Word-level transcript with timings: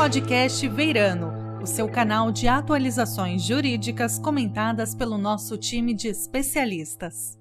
Podcast 0.00 0.66
Veirano, 0.66 1.60
o 1.62 1.66
seu 1.66 1.86
canal 1.86 2.32
de 2.32 2.48
atualizações 2.48 3.42
jurídicas 3.42 4.18
comentadas 4.18 4.94
pelo 4.94 5.18
nosso 5.18 5.58
time 5.58 5.92
de 5.92 6.08
especialistas. 6.08 7.38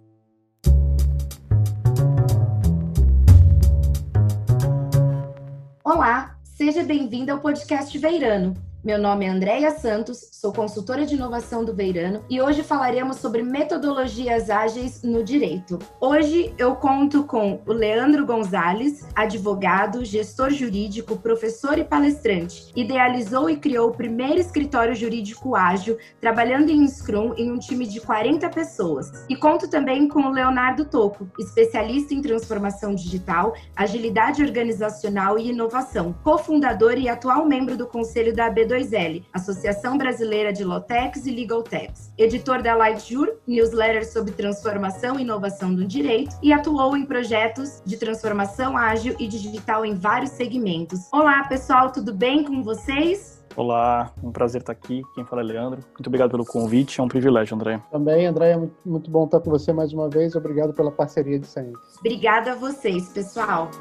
Olá, 5.85 6.37
seja 6.43 6.83
bem-vindo 6.83 7.31
ao 7.31 7.39
podcast 7.39 7.97
Veirano 7.97 8.68
meu 8.81 8.97
nome 8.97 9.25
é 9.25 9.29
Andréia 9.29 9.71
Santos, 9.71 10.29
sou 10.31 10.53
consultora 10.53 11.05
de 11.05 11.13
inovação 11.13 11.65
do 11.65 11.73
Veirano 11.73 12.23
e 12.29 12.41
hoje 12.41 12.63
falaremos 12.63 13.17
sobre 13.17 13.43
metodologias 13.43 14.49
ágeis 14.49 15.03
no 15.03 15.21
direito. 15.21 15.77
Hoje 15.99 16.53
eu 16.57 16.73
conto 16.77 17.25
com 17.25 17.59
o 17.65 17.73
Leandro 17.73 18.25
Gonzalez, 18.25 19.05
advogado, 19.13 20.05
gestor 20.05 20.51
jurídico, 20.51 21.17
professor 21.17 21.77
e 21.77 21.83
palestrante. 21.83 22.71
Idealizou 22.73 23.49
e 23.49 23.57
criou 23.57 23.89
o 23.89 23.93
primeiro 23.93 24.39
escritório 24.39 24.95
jurídico 24.95 25.57
ágil, 25.57 25.97
trabalhando 26.21 26.69
em 26.69 26.87
Scrum 26.87 27.33
em 27.35 27.51
um 27.51 27.59
time 27.59 27.85
de 27.85 27.99
40 27.99 28.49
pessoas. 28.49 29.25
E 29.27 29.35
conto 29.35 29.69
também 29.69 30.07
com 30.07 30.21
o 30.21 30.31
Leonardo 30.31 30.85
Toco, 30.85 31.29
especialista 31.37 32.13
em 32.13 32.21
transformação 32.21 32.95
digital, 32.95 33.53
agilidade 33.75 34.41
organizacional 34.41 35.37
e 35.37 35.49
inovação, 35.49 36.15
cofundador 36.23 36.93
e 36.93 37.09
atual 37.09 37.45
membro 37.45 37.75
do 37.75 37.85
conselho 37.85 38.33
da 38.33 38.45
AB 38.45 38.68
B2L, 38.69 39.23
Associação 39.33 39.97
Brasileira 39.97 40.53
de 40.53 40.63
Lotex 40.63 41.25
e 41.25 41.31
Legal 41.31 41.63
Techs, 41.63 42.13
editor 42.17 42.61
da 42.61 42.75
LightJur, 42.75 43.33
newsletter 43.47 44.07
sobre 44.07 44.31
transformação 44.31 45.19
e 45.19 45.23
inovação 45.23 45.73
do 45.73 45.83
direito, 45.83 46.35
e 46.43 46.53
atuou 46.53 46.95
em 46.95 47.05
projetos 47.05 47.81
de 47.83 47.97
transformação 47.97 48.77
ágil 48.77 49.15
e 49.19 49.27
digital 49.27 49.83
em 49.83 49.95
vários 49.95 50.31
segmentos. 50.31 50.99
Olá, 51.11 51.43
pessoal, 51.45 51.91
tudo 51.91 52.13
bem 52.13 52.43
com 52.43 52.61
vocês? 52.61 53.43
Olá, 53.55 54.13
um 54.23 54.31
prazer 54.31 54.61
estar 54.61 54.71
aqui. 54.71 55.01
Quem 55.15 55.25
fala 55.25 55.41
é 55.41 55.45
Leandro. 55.45 55.81
Muito 55.93 56.07
obrigado 56.07 56.29
pelo 56.29 56.45
convite, 56.45 57.01
é 57.01 57.03
um 57.03 57.07
privilégio, 57.07 57.55
André. 57.55 57.81
Também, 57.91 58.27
André, 58.27 58.51
é 58.51 58.69
muito 58.85 59.09
bom 59.09 59.25
estar 59.25 59.39
com 59.39 59.49
você 59.49 59.73
mais 59.73 59.91
uma 59.91 60.07
vez. 60.07 60.35
Obrigado 60.35 60.73
pela 60.73 60.91
parceria 60.91 61.39
de 61.39 61.47
sempre. 61.47 61.73
Obrigada 61.99 62.51
a 62.51 62.55
vocês, 62.55 63.09
pessoal. 63.09 63.71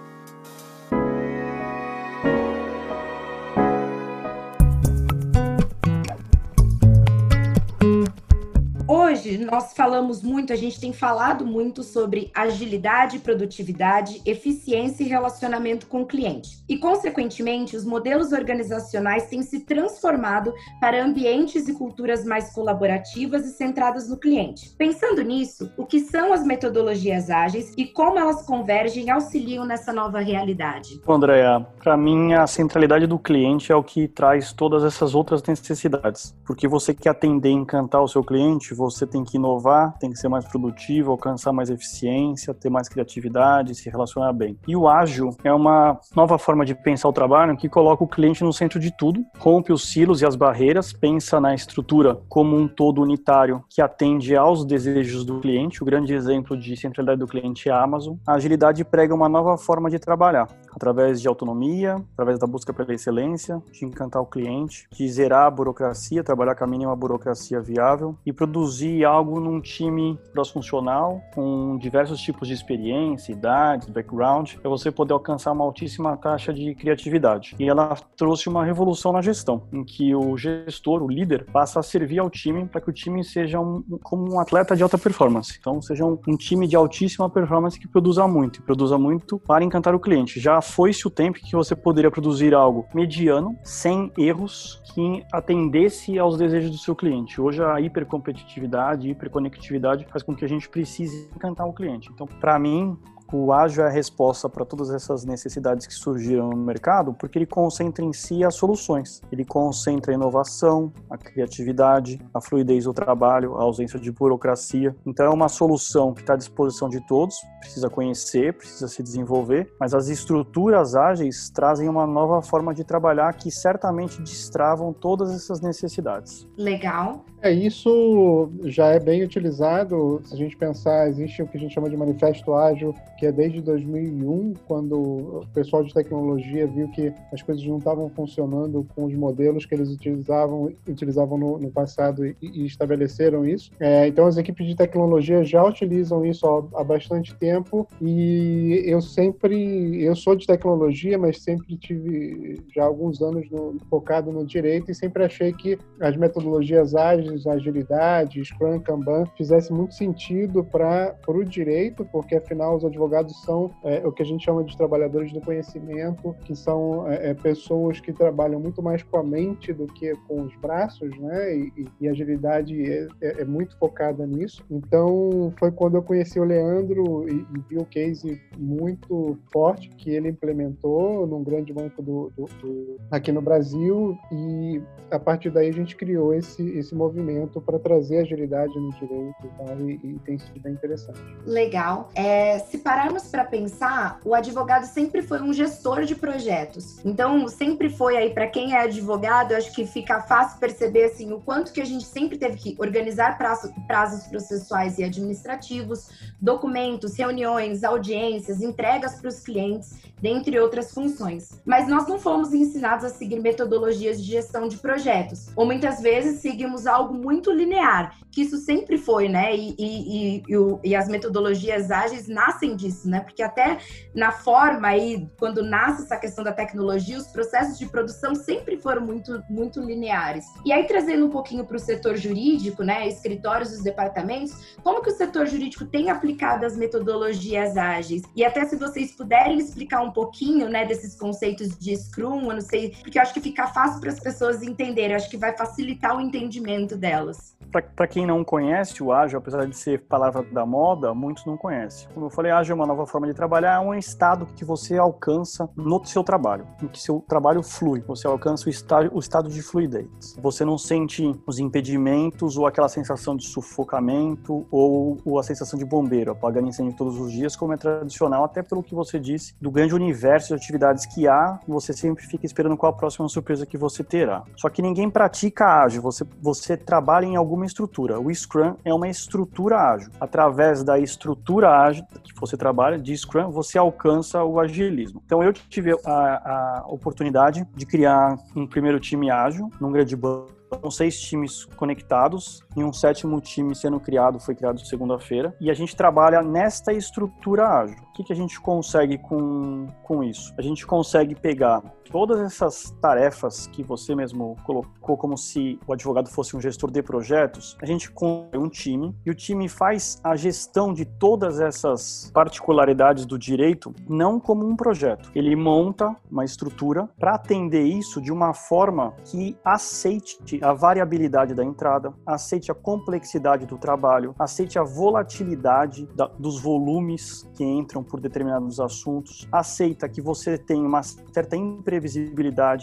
Hoje 9.19 9.39
nós 9.39 9.73
falamos 9.73 10.23
muito, 10.23 10.53
a 10.53 10.57
gente 10.57 10.81
tem 10.81 10.93
falado 10.93 11.45
muito 11.45 11.83
sobre 11.83 12.31
agilidade, 12.35 13.19
produtividade, 13.19 14.23
eficiência 14.25 15.03
e 15.03 15.09
relacionamento 15.09 15.87
com 15.87 16.03
o 16.03 16.07
cliente. 16.07 16.63
E, 16.69 16.79
consequentemente, 16.79 17.77
os 17.77 17.85
modelos 17.85 18.33
organizacionais 18.33 19.29
têm 19.29 19.43
se 19.43 19.61
transformado 19.61 20.53
para 20.81 21.05
ambientes 21.05 21.69
e 21.69 21.75
culturas 21.75 22.25
mais 22.25 22.53
colaborativas 22.53 23.47
e 23.47 23.53
centradas 23.53 24.09
no 24.09 24.17
cliente. 24.17 24.71
Pensando 24.77 25.23
nisso, 25.23 25.71
o 25.77 25.85
que 25.85 26.01
são 26.01 26.33
as 26.33 26.45
metodologias 26.45 27.31
ágeis 27.31 27.73
e 27.77 27.87
como 27.87 28.19
elas 28.19 28.45
convergem 28.45 29.07
e 29.07 29.11
auxiliam 29.11 29.65
nessa 29.65 29.93
nova 29.93 30.21
realidade? 30.21 31.01
Andréa, 31.09 31.67
para 31.83 31.97
mim 31.97 32.35
a 32.35 32.47
centralidade 32.47 33.07
do 33.07 33.19
cliente 33.19 33.73
é 33.73 33.77
o 33.77 33.83
que 33.83 34.07
traz 34.07 34.53
todas 34.53 34.85
essas 34.85 35.15
outras 35.15 35.43
necessidades. 35.43 36.35
Porque 36.45 36.69
você 36.69 36.95
quer 36.95 37.11
atender 37.11 37.49
e 37.49 37.53
encantar 37.53 38.03
o 38.03 38.09
seu 38.09 38.23
cliente, 38.23 38.75
você 38.75 39.07
tem 39.09 39.25
que 39.25 39.37
inovar, 39.37 39.97
tem 39.98 40.11
que 40.11 40.19
ser 40.19 40.28
mais 40.28 40.45
produtivo, 40.45 41.11
alcançar 41.11 41.53
mais 41.53 41.70
eficiência, 41.70 42.55
ter 42.55 42.70
mais 42.70 42.89
criatividade, 42.89 43.75
se 43.75 43.91
relacionar 43.91 44.33
bem. 44.33 44.59
E 44.67 44.77
o 44.77 44.89
ágil 44.89 45.37
é 45.42 45.53
uma 45.53 45.98
nova 46.15 46.39
forma 46.39 46.65
de 46.65 46.75
pensar 46.75 47.09
o 47.09 47.12
trabalho 47.12 47.56
que 47.56 47.69
coloca 47.69 48.05
o 48.05 48.09
cliente 48.09 48.45
no 48.45 48.53
centro 48.53 48.78
de 48.78 48.91
tudo, 48.97 49.25
rompe 49.39 49.73
os 49.73 49.91
silos 49.91 50.20
e 50.23 50.27
as 50.27 50.37
barreiras, 50.37 50.92
pensa 50.92 51.41
na 51.41 51.55
estrutura 51.55 52.20
como 52.28 52.56
um 52.56 52.69
todo 52.69 53.03
unitário 53.03 53.65
que 53.69 53.81
atende 53.81 54.37
aos 54.37 54.65
desejos 54.65 55.25
do 55.25 55.41
cliente. 55.41 55.83
O 55.83 55.87
grande 55.87 56.12
exemplo 56.15 56.56
de 56.56 56.77
centralidade 56.77 57.21
do 57.21 57.27
cliente 57.27 57.69
é 57.69 57.72
a 57.72 57.83
Amazon. 57.83 58.16
A 58.27 58.34
agilidade 58.34 58.84
prega 58.84 59.15
uma 59.15 59.28
nova 59.28 59.56
forma 59.56 59.91
de 59.91 59.99
trabalhar, 59.99 60.49
através 60.75 61.21
de 61.21 61.28
autonomia, 61.28 61.97
através 62.12 62.38
da 62.38 62.47
busca 62.47 62.72
pela 62.72 62.94
excelência, 62.94 63.62
de 63.72 63.84
encantar 63.84 64.22
o 64.22 64.27
cliente, 64.27 64.88
de 64.93 65.09
zerar 65.09 65.47
a 65.47 65.50
burocracia, 65.50 66.22
trabalhar 66.22 66.54
com 66.54 66.65
a 66.65 66.66
mínima 66.66 66.94
burocracia 66.94 67.60
viável 67.60 68.16
e 68.25 68.33
produzir 68.33 68.97
algo 69.04 69.41
num 69.41 69.60
time 69.60 70.19
cross-funcional, 70.32 71.20
com 71.34 71.76
diversos 71.78 72.20
tipos 72.20 72.48
de 72.48 72.54
experiência, 72.54 73.32
idades, 73.32 73.88
background, 73.88 74.54
para 74.54 74.70
você 74.70 74.91
poder 74.91 75.12
alcançar 75.12 75.53
uma 75.53 75.64
altíssima 75.64 76.16
taxa 76.16 76.53
de 76.53 76.75
criatividade. 76.75 77.54
E 77.59 77.69
ela 77.69 77.97
trouxe 78.16 78.48
uma 78.48 78.64
revolução 78.64 79.12
na 79.12 79.22
gestão, 79.22 79.62
em 79.72 79.84
que 79.84 80.14
o 80.14 80.36
gestor, 80.36 81.03
o 81.03 81.09
líder, 81.09 81.47
passa 81.53 81.81
a 81.81 81.82
servir 81.82 82.19
ao 82.19 82.31
time 82.31 82.66
para 82.66 82.81
que 82.81 82.91
o 82.91 82.92
time 82.92 83.25
seja 83.25 83.60
um, 83.60 83.82
como 84.03 84.32
um 84.32 84.41
atleta 84.41 84.76
de 84.76 84.82
alta 84.82 84.98
performance. 84.98 85.56
Então, 85.59 85.80
seja 85.80 86.04
um, 86.04 86.19
um 86.26 86.36
time 86.36 86.66
de 86.66 86.76
altíssima 86.76 87.28
performance 87.28 87.78
que 87.78 87.88
produza 87.88 88.26
muito, 88.26 88.60
e 88.60 88.62
produza 88.62 88.98
muito 88.98 89.38
para 89.38 89.65
encantar 89.65 89.94
o 89.94 90.00
cliente. 90.00 90.41
Já 90.41 90.60
foi-se 90.60 91.06
o 91.06 91.10
tempo 91.10 91.38
que 91.38 91.54
você 91.54 91.75
poderia 91.75 92.10
produzir 92.10 92.54
algo 92.54 92.86
mediano, 92.94 93.59
sem 93.62 94.10
erros, 94.16 94.82
que 94.94 95.25
atendesse 95.32 96.19
aos 96.19 96.36
desejos 96.36 96.70
do 96.70 96.78
seu 96.78 96.94
cliente. 96.94 97.41
Hoje, 97.41 97.62
a 97.62 97.80
hipercompetitividade 97.80 98.69
e 98.97 99.10
hiperconectividade 99.10 100.06
faz 100.10 100.22
com 100.22 100.34
que 100.34 100.44
a 100.44 100.49
gente 100.49 100.69
precise 100.69 101.28
encantar 101.34 101.66
o 101.66 101.72
cliente. 101.72 102.10
Então, 102.12 102.26
para 102.26 102.59
mim, 102.59 102.97
o 103.32 103.53
ágil 103.53 103.84
é 103.84 103.87
a 103.87 103.91
resposta 103.91 104.49
para 104.49 104.65
todas 104.65 104.91
essas 104.91 105.25
necessidades 105.25 105.87
que 105.87 105.93
surgiram 105.93 106.49
no 106.49 106.56
mercado, 106.56 107.12
porque 107.12 107.38
ele 107.38 107.47
concentra 107.47 108.03
em 108.04 108.12
si 108.12 108.43
as 108.43 108.54
soluções. 108.54 109.21
Ele 109.31 109.44
concentra 109.44 110.12
a 110.12 110.15
inovação, 110.15 110.93
a 111.10 111.19
criatividade, 111.19 112.19
a 112.32 112.41
fluidez 112.41 112.84
do 112.84 112.94
trabalho, 112.94 113.56
a 113.56 113.62
ausência 113.62 113.98
de 113.98 114.10
burocracia. 114.10 114.97
Então 115.04 115.27
é 115.27 115.28
uma 115.28 115.48
solução 115.48 116.15
que 116.15 116.21
está 116.22 116.34
à 116.34 116.37
disposição 116.37 116.88
de 116.88 117.06
todos, 117.06 117.37
precisa 117.60 117.91
conhecer, 117.91 118.54
precisa 118.54 118.88
se 118.88 119.03
desenvolver, 119.03 119.71
mas 119.78 119.93
as 119.93 120.09
estruturas 120.09 120.94
ágeis 120.94 121.50
trazem 121.50 121.88
uma 121.88 122.06
nova 122.06 122.41
forma 122.41 122.72
de 122.72 122.82
trabalhar 122.82 123.34
que 123.34 123.50
certamente 123.50 124.22
destravam 124.22 124.93
todas 124.93 125.34
essas 125.34 125.60
necessidades. 125.60 126.48
Legal. 126.56 127.25
É, 127.43 127.53
isso 127.53 128.50
já 128.65 128.88
é 128.88 128.99
bem 128.99 129.22
utilizado, 129.22 130.21
se 130.25 130.34
a 130.34 130.37
gente 130.37 130.56
pensar, 130.56 131.09
existe 131.09 131.43
o 131.43 131.47
que 131.47 131.56
a 131.56 131.60
gente 131.60 131.72
chama 131.72 131.88
de 131.88 131.97
manifesto 131.97 132.53
ágil, 132.54 132.94
que 133.19 133.26
é 133.26 133.32
desde 133.32 133.60
2001, 133.60 134.54
quando 134.66 134.94
o 134.94 135.47
pessoal 135.53 135.82
de 135.82 135.93
tecnologia 135.93 136.66
viu 136.66 136.88
que 136.91 137.12
as 137.32 137.43
coisas 137.43 137.65
não 137.65 137.78
estavam 137.78 138.09
funcionando 138.10 138.87
com 138.94 139.04
os 139.04 139.15
modelos 139.15 139.66
que 139.66 139.75
eles 139.75 139.91
utilizavam, 139.91 140.72
utilizavam 140.87 141.37
no, 141.37 141.59
no 141.59 141.71
passado 141.71 142.25
e, 142.25 142.37
e, 142.41 142.65
estabeleceram 142.65 143.44
isso. 143.44 143.71
É, 143.81 144.06
então, 144.06 144.27
as 144.27 144.37
equipes 144.37 144.66
de 144.66 144.77
tecnologia 144.77 145.44
já 145.44 145.65
utilizam 145.65 146.25
isso 146.25 146.47
há, 146.47 146.81
há, 146.81 146.84
bastante 146.84 147.34
tempo 147.34 147.87
e 148.00 148.82
eu 148.87 149.00
sempre, 149.00 150.03
eu 150.03 150.15
sou 150.15 150.37
de 150.37 150.47
tecnologia, 150.47 151.19
mas 151.19 151.43
sempre 151.43 151.77
tive 151.77 152.60
já 152.75 152.84
alguns 152.84 153.21
anos 153.21 153.50
no, 153.50 153.77
focado 153.91 154.32
no 154.32 154.44
direito 154.44 154.91
e 154.91 154.94
sempre 154.94 155.25
achei 155.25 155.53
que 155.53 155.78
as 156.00 156.16
metodologias 156.16 156.94
ágeis, 156.94 157.28
agilidade, 157.47 158.44
Scrum, 158.44 158.81
Kanban, 158.81 159.25
fizesse 159.37 159.72
muito 159.72 159.94
sentido 159.94 160.65
para 160.65 161.16
o 161.28 161.44
direito, 161.44 162.05
porque 162.06 162.37
afinal 162.37 162.77
os 162.77 162.84
advogados 162.84 163.43
são 163.43 163.71
é, 163.84 164.06
o 164.06 164.12
que 164.12 164.22
a 164.22 164.27
gente 164.27 164.44
chama 164.44 164.65
de 164.65 164.77
trabalhadores 164.77 165.33
do 165.33 165.41
conhecimento, 165.41 166.34
que 166.44 166.55
são 166.55 167.09
é, 167.09 167.31
é, 167.31 167.34
pessoas 167.34 168.00
que 168.00 168.12
trabalham 168.12 168.61
muito 168.61 168.83
mais 168.83 169.03
com 169.03 169.19
a 169.19 169.22
mente 169.22 169.72
do 169.72 169.87
que 169.87 170.15
com 170.27 170.43
os 170.43 170.55
braços, 170.56 171.11
né? 171.19 171.56
E, 171.56 171.87
e 172.00 172.09
agilidade 172.09 172.83
é, 172.91 173.06
é, 173.21 173.43
é, 173.43 173.45
muito 173.45 173.77
focada 173.78 174.27
nisso. 174.27 174.65
Então, 174.71 175.53
foi 175.59 175.71
quando 175.71 175.97
eu 175.97 176.03
conheci 176.03 176.39
o 176.39 176.45
Leandro 176.45 177.28
e, 177.28 177.34
e, 177.34 177.60
vi 177.69 177.78
o 177.78 177.84
case 177.84 178.41
muito 178.56 179.39
forte 179.53 179.89
que 179.91 180.10
ele 180.10 180.28
implementou 180.28 181.27
num 181.27 181.43
grande 181.43 181.72
banco 181.72 182.03
do, 182.03 182.33
do, 182.37 182.47
do 182.60 182.97
aqui 183.10 183.33
no 183.33 183.41
Brasil 183.41 184.16
e 184.33 184.80
a 185.10 185.19
partir 185.19 185.51
daí 185.51 185.69
a 185.69 185.72
gente 185.72 185.97
criou 185.97 186.34
esse, 186.34 186.63
esse 186.71 186.95
movimento 186.95 187.17
para 187.60 187.78
trazer 187.78 188.18
agilidade 188.18 188.78
no 188.78 188.92
direito 188.92 189.34
e, 189.80 190.06
e, 190.06 190.10
e 190.15 190.18
tem 190.20 190.38
sido 190.38 190.60
bem 190.60 190.72
interessante. 190.72 191.18
Legal. 191.47 192.10
É, 192.15 192.59
se 192.60 192.78
parar 192.78 192.98
pararmos 192.98 193.28
para 193.28 193.44
pensar, 193.44 194.20
o 194.24 194.34
advogado 194.34 194.84
sempre 194.84 195.22
foi 195.22 195.41
um 195.41 195.53
gestor 195.53 196.03
de 196.03 196.16
projetos. 196.16 196.98
Então, 197.04 197.47
sempre 197.47 197.88
foi 197.88 198.16
aí 198.16 198.30
para 198.30 198.48
quem 198.48 198.74
é 198.74 198.82
advogado, 198.82 199.53
acho 199.54 199.72
que 199.72 199.86
fica 199.86 200.20
fácil 200.20 200.59
perceber 200.59 201.04
assim 201.04 201.32
o 201.32 201.41
quanto 201.41 201.72
que 201.72 201.80
a 201.80 201.84
gente 201.84 202.04
sempre 202.04 202.36
teve 202.36 202.56
que 202.56 202.76
organizar 202.78 203.38
prazos, 203.38 203.70
prazos 203.86 204.26
processuais 204.26 204.98
e 204.98 205.04
administrativos, 205.04 206.10
documentos, 206.41 207.16
reuniões, 207.16 207.84
audiências, 207.84 208.60
entregas 208.60 209.15
para 209.15 209.28
os 209.28 209.41
clientes, 209.41 209.97
dentre 210.20 210.59
outras 210.59 210.92
funções. 210.92 211.60
Mas 211.65 211.88
nós 211.88 212.06
não 212.09 212.18
fomos 212.18 212.53
ensinados 212.53 213.04
a 213.04 213.09
seguir 213.09 213.41
metodologias 213.41 214.20
de 214.20 214.30
gestão 214.30 214.68
de 214.68 214.76
projetos, 214.76 215.48
ou 215.56 215.65
muitas 215.65 216.00
vezes 216.00 216.41
seguimos 216.41 216.86
algo 216.86 217.08
algo 217.09 217.15
muito 217.15 217.51
linear, 217.51 218.15
que 218.31 218.43
isso 218.43 218.59
sempre 218.59 218.99
foi, 218.99 219.28
né? 219.28 219.57
E, 219.57 219.75
e, 219.78 220.37
e, 220.39 220.45
e, 220.84 220.95
as 220.95 221.09
metodologias 221.09 221.91
ágeis 221.91 222.28
nascem 222.28 222.77
disso, 222.77 223.09
né? 223.09 223.21
Porque 223.21 223.43
até 223.43 223.78
na 224.15 224.31
forma 224.31 224.89
aí, 224.89 225.28
quando 225.39 225.63
nasce 225.63 226.03
essa 226.03 226.16
questão 226.16 226.45
da 226.45 226.53
tecnologia, 226.53 227.16
os 227.16 227.27
processos 227.28 227.78
de 227.78 227.87
produção 227.87 228.34
sempre 228.34 228.77
foram 228.77 229.03
muito, 229.03 229.43
muito 229.49 229.81
lineares. 229.81 230.45
E 230.65 230.72
aí, 230.72 230.87
trazendo 230.87 231.27
um 231.27 231.31
pouquinho 231.31 231.65
para 231.65 231.77
o 231.77 231.81
setor 231.81 232.16
jurídico, 232.16 232.83
né? 232.83 233.09
Escritórios 233.09 233.71
dos 233.71 233.83
departamentos, 233.83 234.77
como 234.83 235.03
que 235.03 235.11
o 235.11 235.16
setor 235.16 235.47
jurídico 235.47 235.87
tem 235.87 236.11
aplicado 236.11 236.66
as 236.66 236.77
metodologias 236.77 237.77
ágeis? 237.77 238.22
E 238.37 238.45
até 238.45 238.65
se 238.66 238.77
vocês 238.77 239.13
puderem 239.13 239.59
explicar 239.59 240.03
um 240.03 240.11
pouquinho, 240.11 240.69
né, 240.69 240.84
desses 240.84 241.15
conceitos 241.15 241.78
de 241.78 241.97
Scrum, 241.97 242.51
eu 242.51 242.54
não 242.54 242.61
sei, 242.61 242.95
porque 243.03 243.19
eu 243.19 243.22
acho 243.22 243.33
que 243.33 243.41
fica 243.41 243.66
fácil 243.69 244.01
para 244.01 244.11
as 244.11 244.21
pessoas 244.21 244.63
entenderem, 244.63 245.13
eu 245.13 245.16
acho 245.16 245.31
que 245.31 245.37
vai 245.37 245.57
facilitar 245.57 246.16
o 246.16 246.21
entendimento 246.21 246.97
delas. 246.98 247.58
Para 247.70 248.06
quem 248.06 248.26
não 248.26 248.42
conhece 248.42 249.03
o 249.03 249.12
ágil, 249.12 249.38
apesar 249.38 249.66
de 249.66 249.76
ser 249.76 250.03
palavra 250.03 250.42
da 250.42 250.65
moda, 250.65 251.12
muitos 251.12 251.44
não 251.44 251.56
conhecem. 251.56 252.09
Como 252.15 252.26
eu 252.26 252.30
falei, 252.30 252.50
ágil 252.50 252.72
é 252.72 252.74
uma 252.74 252.86
nova 252.86 253.06
forma 253.06 253.26
de 253.26 253.34
trabalhar, 253.34 253.76
é 253.76 253.80
um 253.80 253.94
estado 253.94 254.47
que 254.56 254.65
você 254.65 254.97
alcança 254.97 255.68
no 255.76 256.04
seu 256.04 256.25
trabalho, 256.25 256.66
em 256.82 256.88
que 256.88 257.00
seu 257.00 257.25
trabalho 257.28 257.62
flui, 257.62 258.00
você 258.06 258.26
alcança 258.26 258.66
o 258.66 258.70
estado, 258.70 259.11
o 259.12 259.18
estado 259.18 259.49
de 259.49 259.61
fluidez. 259.62 260.37
Você 260.40 260.64
não 260.64 260.78
sente 260.78 261.30
os 261.47 261.59
impedimentos 261.59 262.56
ou 262.56 262.66
aquela 262.66 262.88
sensação 262.88 263.37
de 263.37 263.47
sufocamento 263.47 264.66
ou, 264.70 265.18
ou 265.25 265.38
a 265.38 265.42
sensação 265.42 265.78
de 265.78 265.85
bombeiro, 265.85 266.32
apagando 266.32 266.68
incêndio 266.68 266.94
todos 266.97 267.18
os 267.18 267.32
dias, 267.32 267.56
como 267.56 267.73
é 267.73 267.76
tradicional, 267.76 268.44
até 268.44 268.62
pelo 268.62 268.82
que 268.82 268.94
você 268.94 269.18
disse, 269.18 269.54
do 269.61 269.70
grande 269.70 269.94
universo 269.94 270.49
de 270.49 270.54
atividades 270.54 271.06
que 271.06 271.28
há, 271.28 271.61
você 271.66 271.92
sempre 271.92 272.25
fica 272.26 272.47
esperando 272.47 272.76
qual 272.76 272.92
a 272.92 272.97
próxima 272.97 273.28
surpresa 273.28 273.66
que 273.66 273.76
você 273.76 274.02
terá. 274.02 274.44
Só 274.56 274.68
que 274.68 274.82
ninguém 274.82 275.11
pratica 275.11 275.82
ágil, 275.82 276.02
você, 276.02 276.25
você 276.40 276.76
trabalha 276.76 277.26
em 277.26 277.37
alguma 277.59 277.66
estrutura. 277.66 278.21
O 278.21 278.33
Scrum 278.33 278.76
é 278.85 278.95
uma 278.95 279.09
estrutura 279.09 279.78
ágil. 279.78 280.11
Através 280.21 280.85
da 280.85 280.99
estrutura 280.99 281.71
ágil 281.71 282.05
que 282.23 282.40
você 282.40 282.57
trabalha, 282.57 282.99
de 282.99 283.16
Scrum, 283.16 283.50
você 283.50 283.76
alcança 283.76 284.45
o 284.45 284.61
agilismo. 284.61 285.21
Então 285.26 285.43
eu 285.43 285.52
tive 285.52 285.93
a, 286.05 286.83
a 286.83 286.85
oportunidade 286.88 287.66
de 287.75 287.85
criar 287.85 288.38
um 288.55 288.66
primeiro 288.66 289.00
time 289.00 289.31
ágil 289.31 289.71
num 289.81 289.90
grande 289.90 290.14
banco 290.14 290.58
são 290.80 290.90
seis 290.90 291.20
times 291.20 291.64
conectados 291.76 292.62
e 292.76 292.85
um 292.85 292.92
sétimo 292.92 293.40
time 293.40 293.75
sendo 293.75 293.99
criado, 293.99 294.38
foi 294.38 294.54
criado 294.54 294.80
segunda-feira. 294.80 295.54
E 295.61 295.70
a 295.70 295.75
gente 295.75 295.97
trabalha 295.97 296.42
nesta 296.42 296.92
estrutura 296.92 297.68
ágil. 297.68 297.97
O 298.09 298.12
que, 298.12 298.25
que 298.25 298.32
a 298.32 298.37
gente 298.37 298.61
consegue 298.61 299.18
com, 299.18 299.87
com 300.02 300.23
isso? 300.23 300.52
A 300.59 300.62
gente 300.62 300.87
consegue 300.87 301.35
pegar 301.35 301.82
todas 302.11 302.40
essas 302.40 302.90
tarefas 303.00 303.66
que 303.66 303.82
você 303.82 304.14
mesmo 304.14 304.56
colocou 304.64 305.16
como 305.16 305.37
se 305.37 305.78
o 305.87 305.92
advogado 305.92 306.28
fosse 306.28 306.56
um 306.56 306.61
gestor 306.61 306.90
de 306.90 307.02
projetos, 307.02 307.76
a 307.80 307.87
gente 307.87 308.11
com 308.11 308.49
um 308.54 308.68
time 308.68 309.14
e 309.25 309.30
o 309.30 309.35
time 309.35 309.68
faz 309.68 310.18
a 310.25 310.35
gestão 310.37 310.92
de 310.92 311.04
todas 311.04 311.61
essas 311.61 312.30
particularidades 312.32 313.26
do 313.26 313.38
direito 313.38 313.94
não 314.09 314.40
como 314.40 314.66
um 314.66 314.76
projeto. 314.76 315.30
Ele 315.35 315.54
monta 315.54 316.14
uma 316.30 316.44
estrutura 316.44 317.09
para 317.18 317.35
atender 317.35 317.85
isso 317.85 318.20
de 318.20 318.32
uma 318.32 318.54
forma 318.54 319.14
que 319.25 319.56
aceite 319.64 320.38
a 320.62 320.73
variabilidade 320.73 321.55
da 321.55 321.64
entrada, 321.64 322.12
aceite 322.26 322.71
a 322.71 322.75
complexidade 322.75 323.66
do 323.66 323.78
trabalho, 323.78 324.35
aceite 324.38 324.78
a 324.78 324.83
volatilidade 324.83 326.07
da, 326.14 326.26
dos 326.26 326.61
volumes 326.61 327.49
que 327.55 327.64
entram 327.64 328.02
por 328.02 328.21
determinados 328.21 328.81
assuntos, 328.81 329.47
aceita 329.52 330.09
que 330.09 330.21
você 330.21 330.59
tem 330.59 330.85
uma 330.85 331.02
certa 331.02 331.57
imprevisibilidade 331.57 332.38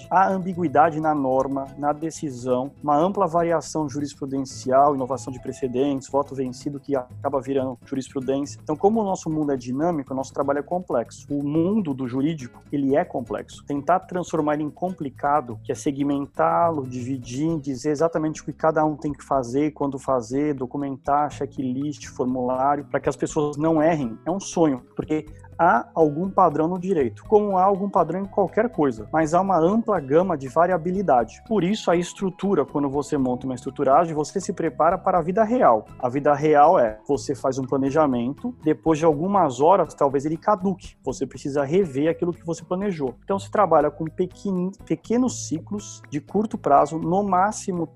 a 0.10 0.30
ambiguidade 0.30 1.00
na 1.00 1.13
norma, 1.13 1.68
na 1.77 1.92
decisão, 1.92 2.72
uma 2.81 2.98
ampla 2.98 3.27
variação 3.27 3.88
jurisprudencial, 3.89 4.95
inovação 4.95 5.31
de 5.31 5.42
precedentes, 5.42 6.10
voto 6.10 6.36
vencido 6.36 6.80
que 6.80 6.95
acaba 6.95 7.42
virando 7.42 7.78
jurisprudência. 7.86 8.60
Então, 8.62 8.75
como 8.75 9.01
o 9.01 9.04
nosso 9.04 9.30
mundo 9.30 9.51
é 9.51 9.57
dinâmico, 9.57 10.13
o 10.13 10.16
nosso 10.16 10.33
trabalho 10.33 10.60
é 10.60 10.63
complexo. 10.63 11.25
O 11.30 11.44
mundo 11.44 11.94
do 11.94 12.07
jurídico, 12.07 12.62
ele 12.71 12.95
é 12.95 13.04
complexo. 13.04 13.63
Tentar 13.66 14.00
transformar 14.01 14.56
ele 14.56 14.63
em 14.63 14.69
complicado, 14.69 15.60
que 15.63 15.71
é 15.71 15.75
segmentá-lo, 15.75 16.86
dividir, 16.88 17.60
dizer 17.65 17.91
exatamente 17.91 18.41
o 18.41 18.45
que 18.45 18.53
cada 18.53 18.85
um 18.85 18.95
tem 18.95 19.12
que 19.12 19.23
fazer, 19.23 19.71
quando 19.71 20.00
fazer, 20.00 20.53
documentar, 20.53 21.31
checklist, 21.31 22.07
formulário, 22.07 22.85
para 22.85 23.00
que 23.00 23.09
as 23.09 23.15
pessoas 23.15 23.57
não 23.57 23.81
errem, 23.81 24.17
é 24.25 24.31
um 24.31 24.39
sonho, 24.39 24.83
porque 24.95 25.25
há 25.57 25.88
algum 25.95 26.29
padrão 26.29 26.67
no 26.67 26.77
direito, 26.77 27.23
como 27.25 27.57
há 27.57 27.63
algum 27.63 27.89
padrão 27.89 28.21
em 28.21 28.25
qualquer 28.25 28.69
coisa, 28.69 29.07
mas 29.12 29.33
há 29.33 29.39
uma 29.39 29.57
ampla 29.57 30.00
gama 30.01 30.38
de 30.38 30.50
variabilidade. 30.50 31.41
Por 31.47 31.63
isso, 31.63 31.89
a 31.89 31.95
estrutura, 31.95 32.65
quando 32.65 32.89
você 32.89 33.17
monta 33.17 33.45
uma 33.45 33.56
estruturagem, 33.56 34.13
você 34.13 34.41
se 34.41 34.51
prepara 34.51 34.97
para 34.97 35.18
a 35.18 35.21
vida 35.21 35.44
real. 35.44 35.85
A 35.97 36.09
vida 36.09 36.33
real 36.33 36.77
é 36.77 37.00
você 37.07 37.33
faz 37.33 37.57
um 37.57 37.63
planejamento, 37.63 38.53
depois 38.63 39.00
de 39.00 39.06
algumas 39.06 39.61
horas, 39.61 39.94
talvez 39.94 40.25
ele 40.25 40.38
caduque. 40.38 40.97
Você 41.03 41.25
precisa 41.25 41.63
rever 41.63 42.09
aquilo 42.09 42.33
que 42.33 42.45
você 42.45 42.63
planejou. 42.63 43.15
Então, 43.23 43.39
se 43.39 43.50
trabalha 43.50 43.89
com 43.89 44.06
pequenos 44.06 45.47
ciclos 45.47 46.01
de 46.09 46.19
curto 46.19 46.57
prazo, 46.57 47.00
no 47.00 47.23
máximo 47.23 47.45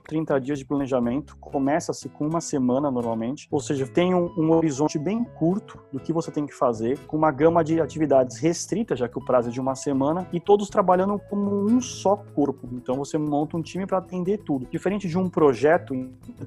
30 0.08 0.40
dias 0.40 0.60
de 0.60 0.66
planejamento, 0.66 1.36
começa-se 1.38 2.10
com 2.10 2.28
uma 2.28 2.42
semana 2.42 2.90
normalmente, 2.92 3.48
ou 3.52 3.60
seja, 3.60 3.88
tem 3.88 4.14
um, 4.14 4.32
um 4.38 4.52
horizonte 4.52 4.98
bem 4.98 5.24
curto 5.24 5.80
do 5.92 6.00
que 6.00 6.14
você 6.14 6.32
tem 6.32 6.46
que 6.46 6.54
fazer, 6.54 7.00
com 7.08 7.18
uma 7.18 7.32
gama 7.32 7.64
de 7.64 7.80
atividades 7.82 8.38
restrita, 8.38 8.96
já 8.96 9.08
que 9.08 9.18
o 9.18 9.24
prazo 9.24 9.50
é 9.50 9.52
de 9.52 9.60
uma 9.60 9.76
semana, 9.76 10.28
e 10.32 10.40
todos 10.40 10.70
trabalhando 10.70 11.20
como 11.30 11.66
um 11.66 11.82
só 11.82 12.16
corpo. 12.16 12.68
Então 12.74 12.96
você 12.96 13.18
monta 13.18 13.58
um 13.58 13.62
time 13.62 13.86
para 13.86 13.98
atender 13.98 14.40
tudo. 14.40 14.68
Diferente 14.70 15.08
de 15.08 15.18
um 15.18 15.30
projeto, 15.30 15.94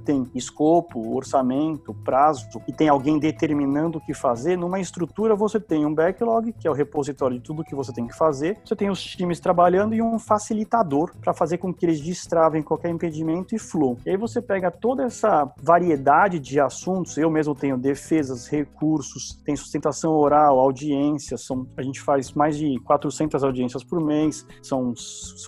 tem 0.04 0.26
escopo, 0.34 1.14
orçamento, 1.14 1.94
prazo, 2.04 2.48
e 2.66 2.72
tem 2.72 2.88
alguém 2.88 3.18
determinando 3.18 3.98
o 3.98 4.00
que 4.00 4.14
fazer, 4.14 4.56
numa 4.56 4.80
estrutura 4.80 5.34
você 5.34 5.58
tem 5.58 5.84
um 5.84 5.94
backlog, 5.94 6.52
que 6.52 6.66
é 6.66 6.70
o 6.70 6.74
repositório 6.74 7.36
de 7.36 7.42
tudo 7.42 7.64
que 7.64 7.74
você 7.74 7.92
tem 7.92 8.06
que 8.06 8.16
fazer, 8.16 8.58
você 8.64 8.76
tem 8.76 8.90
os 8.90 9.02
times 9.02 9.40
trabalhando 9.40 9.94
e 9.94 10.02
um 10.02 10.18
facilitador 10.18 11.12
para 11.20 11.32
fazer 11.32 11.58
com 11.58 11.72
que 11.72 11.84
eles 11.86 12.00
destravem 12.00 12.62
qualquer 12.62 12.90
impedimento 13.02 13.54
e 13.54 13.58
fluam. 13.58 13.96
E 14.06 14.10
aí 14.10 14.16
você 14.16 14.40
pega 14.40 14.70
toda 14.70 15.04
essa 15.04 15.50
variedade 15.60 16.38
de 16.38 16.60
assuntos, 16.60 17.16
eu 17.16 17.30
mesmo 17.30 17.54
tenho 17.54 17.76
defesas, 17.76 18.46
recursos, 18.46 19.40
tem 19.44 19.56
sustentação 19.56 20.12
oral, 20.12 20.58
audiência, 20.58 20.92
audiências, 20.92 21.42
são, 21.42 21.66
a 21.76 21.82
gente 21.82 22.00
faz 22.00 22.32
mais 22.32 22.56
de 22.56 22.78
400 22.80 23.42
audiências 23.44 23.84
por 23.84 24.00
mês, 24.00 24.46
são 24.62 24.92